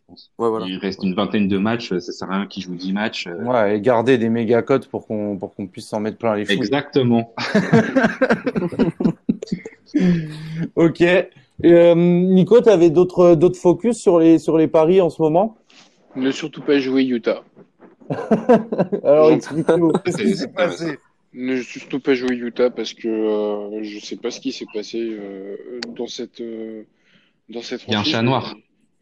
[0.07, 0.31] pense.
[0.39, 0.67] Ouais, voilà.
[0.67, 3.27] Il reste une vingtaine de matchs, ça sert à rien qu'il joue 10 matchs.
[3.27, 6.35] euh, Ouais, et garder des méga cotes pour qu'on pour qu'on puisse s'en mettre plein
[6.35, 6.53] les fous.
[6.53, 7.35] Exactement.
[10.77, 11.03] Ok.
[11.65, 15.57] Euh, Nico, tu avais d'autres d'autres focus sur les sur les paris en ce moment?
[16.17, 17.43] Ne surtout pas jouer Utah.
[19.05, 20.99] Alors explique-nous qu'est-ce qui s'est passé
[21.33, 24.99] Ne surtout pas jouer Utah parce que euh, je sais pas ce qui s'est passé
[25.01, 25.57] euh,
[25.97, 26.83] dans cette euh,
[27.49, 28.55] dans cette Il y a un chat noir.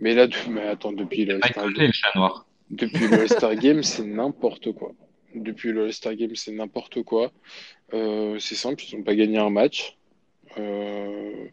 [0.02, 2.44] Mais là, mais attends, depuis le le chat noir.
[2.70, 4.92] Depuis le All-Star Game, c'est n'importe quoi.
[5.34, 7.30] Depuis le All-Star Game, c'est n'importe quoi.
[7.94, 9.96] Euh, c'est simple, ils n'ont pas gagné un match.
[10.58, 11.46] Euh,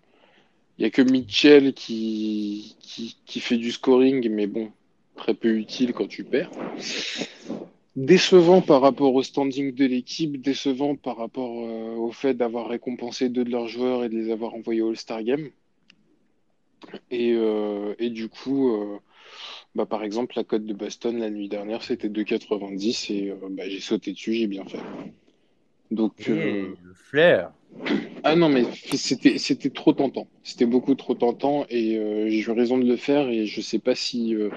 [0.78, 4.72] Il y a que Mitchell qui, qui, qui fait du scoring, mais bon,
[5.16, 6.50] très peu utile quand tu perds.
[7.96, 13.30] Décevant par rapport au standing de l'équipe, décevant par rapport euh, au fait d'avoir récompensé
[13.30, 15.50] deux de leurs joueurs et de les avoir envoyés au All-Star Game.
[17.12, 19.00] Et, euh, et du coup, euh,
[19.76, 23.64] bah, par exemple, la cote de Boston la nuit dernière, c'était 2,90 et euh, bah,
[23.70, 24.80] j'ai sauté dessus, j'ai bien fait.
[25.92, 27.52] Donc, Le flair.
[28.24, 30.28] ah non, mais c'était c'était trop tentant.
[30.44, 33.80] C'était beaucoup trop tentant et euh, j'ai eu raison de le faire et je sais
[33.80, 34.50] pas si euh,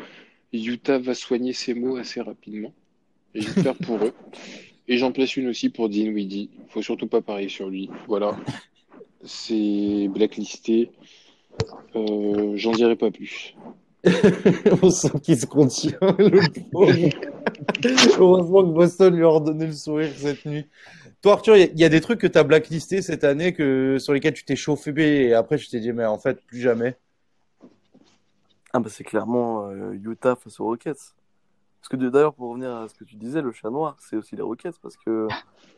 [0.52, 2.74] Utah va soigner ses mots assez rapidement.
[3.34, 4.12] Et J'espère pour eux.
[4.88, 6.50] Et j'en place une aussi pour Dean Weedy.
[6.68, 7.88] Faut surtout pas parier sur lui.
[8.08, 8.36] Voilà.
[9.24, 10.90] C'est blacklisté.
[11.96, 13.54] Euh, J'en dirai pas plus.
[14.82, 15.96] On sent qu'il se contient.
[16.18, 16.40] le
[16.70, 16.92] pauvre.
[18.18, 20.66] Heureusement que Boston lui a redonné le sourire cette nuit.
[21.20, 23.22] Toi, Arthur, il y a- il y, a des trucs que tu as blacklistés cette
[23.22, 24.92] année que, sur lesquels tu t'es chauffé
[25.28, 26.96] et après tu t'es dit, mais en fait, plus jamais.
[28.72, 31.14] Ah bah c'est clairement euh, Utah face aux Rockets.
[31.80, 34.34] Parce que d'ailleurs, pour revenir à ce que tu disais, le chat noir, c'est aussi
[34.34, 35.28] les Rockets, parce que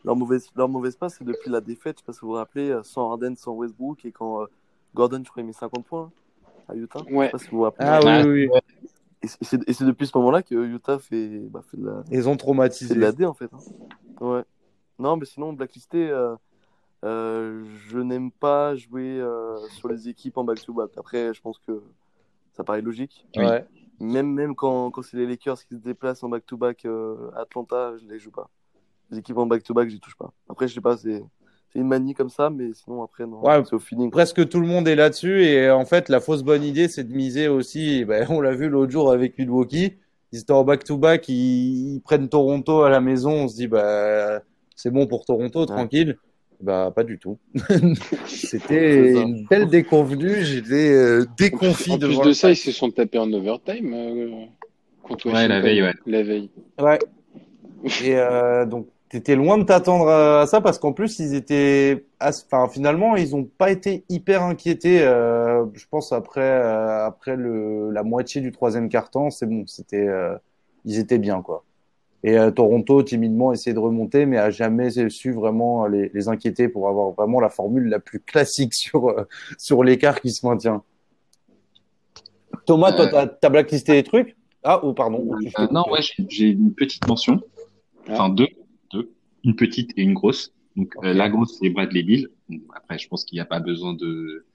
[0.03, 2.33] leur mauvaise, leur mauvaise passe, c'est depuis la défaite, je sais pas si vous vous
[2.33, 4.45] rappelez, sans Harden, sans Westbrook, et quand euh,
[4.95, 6.11] Gordon, je crois, il met 50 points
[6.67, 7.03] à Utah?
[7.11, 7.25] Ouais.
[7.25, 7.85] Je sais pas si vous vous rappelez.
[7.87, 8.59] Ah oui, oui.
[9.21, 12.27] Et c'est- c'est c'est depuis ce moment-là que Utah fait, bah, fait, de la, Ils
[12.29, 12.95] ont traumatisé.
[12.95, 13.49] de la D, en fait.
[13.53, 14.23] hein.
[14.25, 14.43] Ouais.
[14.97, 16.35] Non, mais sinon, blacklisté, euh,
[17.03, 20.91] euh, je n'aime pas jouer euh, sur les équipes en back-to-back.
[20.97, 21.81] Après, je pense que
[22.53, 23.27] ça paraît logique.
[23.35, 23.65] Ouais.
[23.99, 27.97] Même, même quand, quand c'est les Lakers qui se déplacent en back-to-back euh, à Atlanta,
[27.97, 28.49] je les joue pas.
[29.11, 30.31] Les équipes en back-to-back, je les touche pas.
[30.49, 31.23] Après, je sais pas, c'est
[31.75, 33.45] c'est une manie comme ça, mais sinon, après, non.
[33.45, 33.61] Ouais.
[33.65, 34.09] C'est au feeling.
[34.09, 37.13] Presque tout le monde est là-dessus et en fait, la fausse bonne idée, c'est de
[37.13, 38.05] miser aussi.
[38.05, 39.95] Ben, on l'a vu l'autre jour avec Milwaukee.
[40.31, 43.31] Ils étaient en back-to-back, ils, ils prennent Toronto à la maison.
[43.31, 44.41] On se dit, bah,
[44.77, 46.17] c'est bon pour Toronto, tranquille.
[46.61, 47.37] Bah, pas du tout.
[48.25, 50.45] C'était une belle déconvenue.
[50.45, 54.45] J'étais euh, déconfit En plus de ça, ils se sont tapés en overtime euh,
[55.03, 55.93] contre Ouais, la veille, ouais.
[56.05, 56.49] La veille.
[56.79, 56.99] Ouais.
[58.05, 62.67] Et euh, donc, t'étais loin de t'attendre à ça parce qu'en plus, ils étaient, enfin,
[62.67, 65.01] finalement, ils ont pas été hyper inquiétés.
[65.01, 70.07] euh, je pense après, euh, après le, la moitié du troisième quart-temps, c'est bon, c'était,
[70.07, 70.35] euh,
[70.85, 71.63] ils étaient bien, quoi.
[72.25, 76.67] Et euh, Toronto, timidement, essayé de remonter, mais a jamais su vraiment les, les, inquiéter
[76.67, 79.27] pour avoir vraiment la formule la plus classique sur, euh,
[79.59, 80.83] sur l'écart qui se maintient.
[82.65, 84.35] Thomas, toi, t'as as blacklisté des trucs?
[84.63, 85.23] Ah, ou oh, pardon.
[85.59, 87.39] Euh, non, ouais, j'ai une petite mention.
[88.09, 88.47] Enfin, deux.
[89.45, 90.53] Une petite et une grosse.
[90.75, 92.29] Donc, la grosse, c'est Bradley Bill.
[92.73, 94.45] après, je pense qu'il n'y a pas besoin de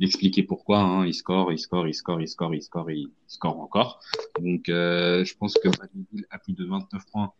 [0.00, 0.80] d'expliquer pourquoi.
[0.80, 1.06] Hein.
[1.06, 4.00] Il score, il score, il score, il score, il score, il score encore.
[4.40, 7.32] Donc, euh, je pense que Bradley Bill a plus de 29 points.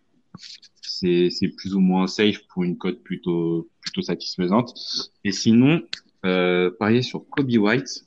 [0.83, 4.75] C'est, c'est plus ou moins safe pour une cote plutôt, plutôt satisfaisante.
[5.25, 5.83] Et sinon,
[6.25, 8.05] euh, parier sur Kobe White,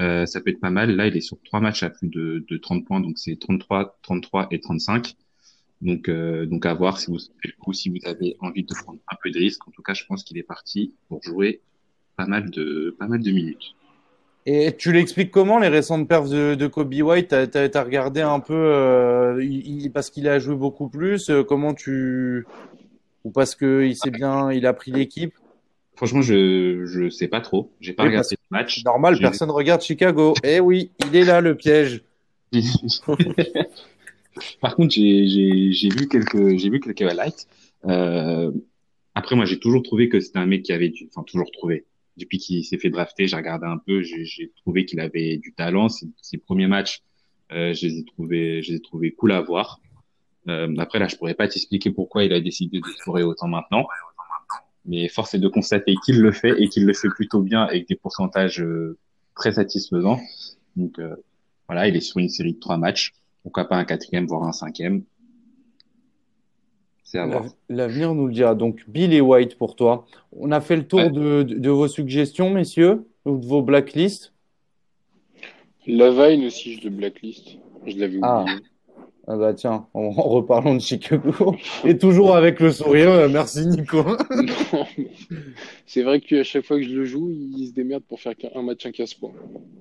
[0.00, 0.94] euh, ça peut être pas mal.
[0.94, 3.98] Là, il est sur trois matchs à plus de, de 30 points, donc c'est 33,
[4.02, 5.14] 33 et 35.
[5.82, 7.18] Donc, euh, donc à voir si vous,
[7.72, 9.66] si vous avez envie de prendre un peu de risque.
[9.66, 11.60] En tout cas, je pense qu'il est parti pour jouer
[12.16, 13.74] pas mal de, pas mal de minutes.
[14.46, 17.28] Et tu l'expliques comment les récentes perfs de, de Kobe White?
[17.28, 21.30] T'as as, regardé un peu euh, il, parce qu'il a joué beaucoup plus.
[21.30, 22.46] Euh, comment tu
[23.24, 25.34] ou parce que il sait bien, il a pris l'équipe?
[25.96, 27.70] Franchement, je je sais pas trop.
[27.80, 28.84] J'ai pas regardé le match.
[28.84, 30.34] Normal, personne regarde Chicago.
[30.42, 32.02] Eh oui, il est là le piège.
[34.60, 37.46] Par contre, j'ai vu quelques j'ai vu quelques highlights.
[37.86, 38.50] Euh,
[39.14, 41.84] après, moi, j'ai toujours trouvé que c'était un mec qui avait du, enfin toujours trouvé
[42.16, 45.88] depuis qu'il s'est fait drafter, j'ai regardé un peu, j'ai trouvé qu'il avait du talent.
[45.88, 47.02] Ses, premiers matchs,
[47.52, 49.80] euh, je les ai trouvés, je les ai trouvés cool à voir.
[50.48, 53.86] Euh, après là, je pourrais pas t'expliquer pourquoi il a décidé de scorer autant maintenant,
[54.84, 57.88] mais force est de constater qu'il le fait et qu'il le fait plutôt bien avec
[57.88, 58.98] des pourcentages euh,
[59.36, 60.20] très satisfaisants.
[60.76, 61.14] Donc euh,
[61.68, 63.12] voilà, il est sur une série de trois matchs,
[63.42, 65.04] pourquoi pas un quatrième voire un cinquième?
[67.68, 68.54] L'avenir nous le dira.
[68.54, 70.06] Donc, Bill et White pour toi.
[70.32, 74.32] On a fait le tour de, de, vos suggestions, messieurs, ou de vos blacklists?
[75.86, 77.58] Lavine aussi, je le blacklist.
[77.86, 78.42] Je l'avais ah.
[78.42, 78.58] oublié.
[78.60, 78.71] Ah.
[79.36, 81.56] Bah tiens, en, reparlant de Chicago.
[81.84, 84.04] Et toujours avec le sourire, euh, merci Nico.
[85.86, 88.62] c'est vrai qu'à chaque fois que je le joue, il se démerde pour faire un
[88.62, 89.32] match à 15 points.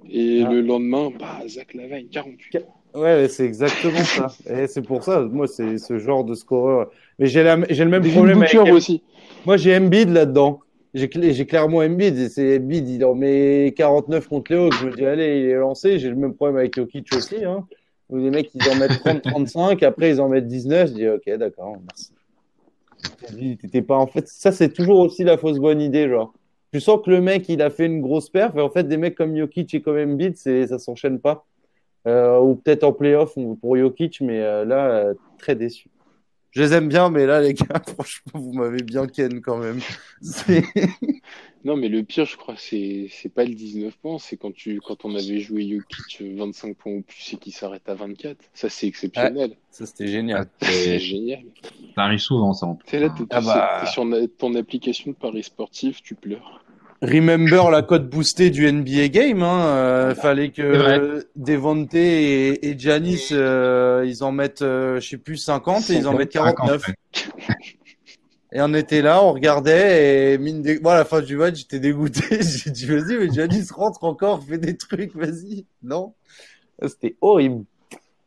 [0.09, 0.51] Et ah.
[0.51, 2.59] le lendemain, bah, Zach Lavine, 48.
[2.93, 4.27] Ouais, c'est exactement ça.
[4.49, 6.91] Et c'est pour ça, moi, c'est ce genre de scoreur.
[7.19, 8.73] Mais j'ai le même problème avec.
[8.73, 9.01] aussi.
[9.45, 10.59] Moi, j'ai Embiid là-dedans.
[10.93, 12.29] J'ai clairement Embiid.
[12.29, 14.73] C'est Embiid, il en met 49 contre les Hawks.
[14.81, 15.99] Je me dis, allez, il est lancé.
[15.99, 17.45] J'ai le même problème avec Jokic aussi.
[17.45, 17.65] Hein.
[18.11, 19.83] Où les mecs, ils en mettent 30, 35.
[19.83, 20.89] Après, ils en mettent 19.
[20.89, 22.11] Je dis, ok, d'accord, merci.
[23.57, 26.33] T'étais pas, en fait, ça, c'est toujours aussi la fausse bonne idée, genre.
[26.73, 28.55] Tu sens que le mec, il a fait une grosse perf.
[28.55, 31.45] Et en fait, des mecs comme Jokic et comme Embiid, ça s'enchaîne pas.
[32.07, 35.89] Euh, ou peut-être en playoff pour Jokic, mais euh, là, euh, très déçu.
[36.51, 39.79] Je les aime bien, mais là, les gars, franchement, vous m'avez bien ken quand même.
[41.63, 44.79] non, mais le pire, je crois, c'est c'est pas le 19 points, c'est quand tu
[44.79, 48.37] quand on avait joué Jokic 25 points ou plus et qu'il s'arrête à 24.
[48.53, 49.55] Ça, c'est exceptionnel.
[49.69, 50.47] ça, c'était génial.
[50.61, 51.43] Ah, c'est génial.
[51.95, 52.65] Ça arrive souvent, ça.
[52.65, 52.99] En plus.
[52.99, 53.85] là, t'es ah bah...
[53.85, 54.05] sur
[54.37, 56.63] ton application de paris sportif, tu pleures.
[57.03, 59.41] Remember la cote boostée du NBA Game.
[59.41, 59.65] Hein.
[59.65, 65.37] Euh, fallait que Devonte et, et Giannis, euh, ils en mettent, euh, je sais plus,
[65.37, 66.91] 50 et ils en mettent 49.
[68.53, 70.77] Et on était là, on regardait et mine de...
[70.79, 72.21] bon, à la fin du match, j'étais dégoûté.
[72.41, 75.65] J'ai dit, vas-y, mais Giannis rentre encore, fait des trucs, vas-y.
[75.83, 76.13] Non,
[76.85, 77.63] c'était horrible.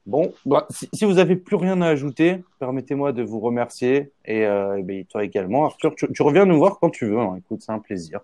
[0.06, 4.82] Bon, bah, si, vous avez plus rien à ajouter, permettez-moi de vous remercier et, euh,
[5.08, 5.94] toi également, Arthur.
[5.94, 7.18] Tu, tu, reviens nous voir quand tu veux.
[7.18, 7.36] Hein.
[7.38, 8.20] Écoute, c'est un plaisir.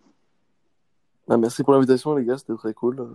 [1.29, 3.09] Ah, merci pour l'invitation, les gars, c'était très cool.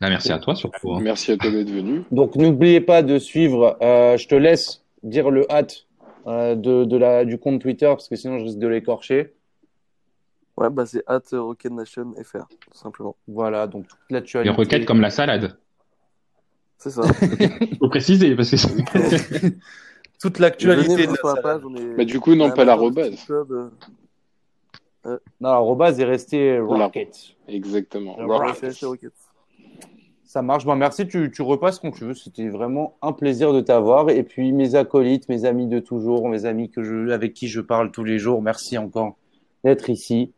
[0.00, 0.94] Ah, merci à toi surtout.
[0.94, 1.00] Hein.
[1.02, 2.02] Merci à toi d'être venu.
[2.10, 5.86] Donc n'oubliez pas de suivre, euh, je te laisse dire le hâte
[6.26, 9.34] euh, de, de, la, du compte Twitter parce que sinon je risque de l'écorcher.
[10.56, 13.16] Ouais, bah c'est at Rocket Nation FR, tout simplement.
[13.26, 14.50] Voilà, donc toute l'actualité.
[14.50, 15.56] Les roquettes comme la salade.
[16.76, 17.02] C'est ça.
[17.78, 19.48] Faut préciser parce que
[20.20, 21.62] toute l'actualité de la, page,
[21.96, 23.26] bah, du coup, non, pas l'arrobase.
[23.30, 23.70] Euh,
[25.40, 27.16] non, l'arrobase est resté Rocket.
[27.48, 28.16] Exactement.
[30.30, 30.64] Ça marche.
[30.64, 31.08] Bon, merci.
[31.08, 32.14] Tu, tu repasses quand tu veux.
[32.14, 34.10] C'était vraiment un plaisir de t'avoir.
[34.10, 37.60] Et puis, mes acolytes, mes amis de toujours, mes amis que je, avec qui je
[37.60, 39.16] parle tous les jours, merci encore
[39.64, 40.32] d'être ici.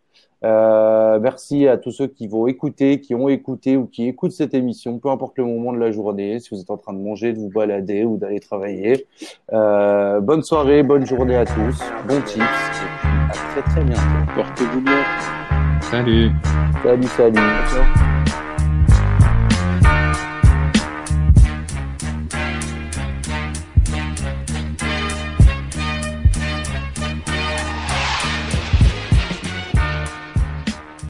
[0.45, 4.55] Euh, merci à tous ceux qui vont écouter, qui ont écouté ou qui écoutent cette
[4.55, 7.35] émission, peu importe le moment de la journée, si vous êtes en train de manger,
[7.35, 9.07] de vous balader ou d'aller travailler.
[9.53, 11.79] Euh, bonne soirée, bonne journée à tous,
[12.09, 14.33] bon tips, et à très très bientôt.
[14.35, 15.05] Portez-vous bien.
[15.83, 16.31] Salut.
[16.83, 18.12] Salut, salut.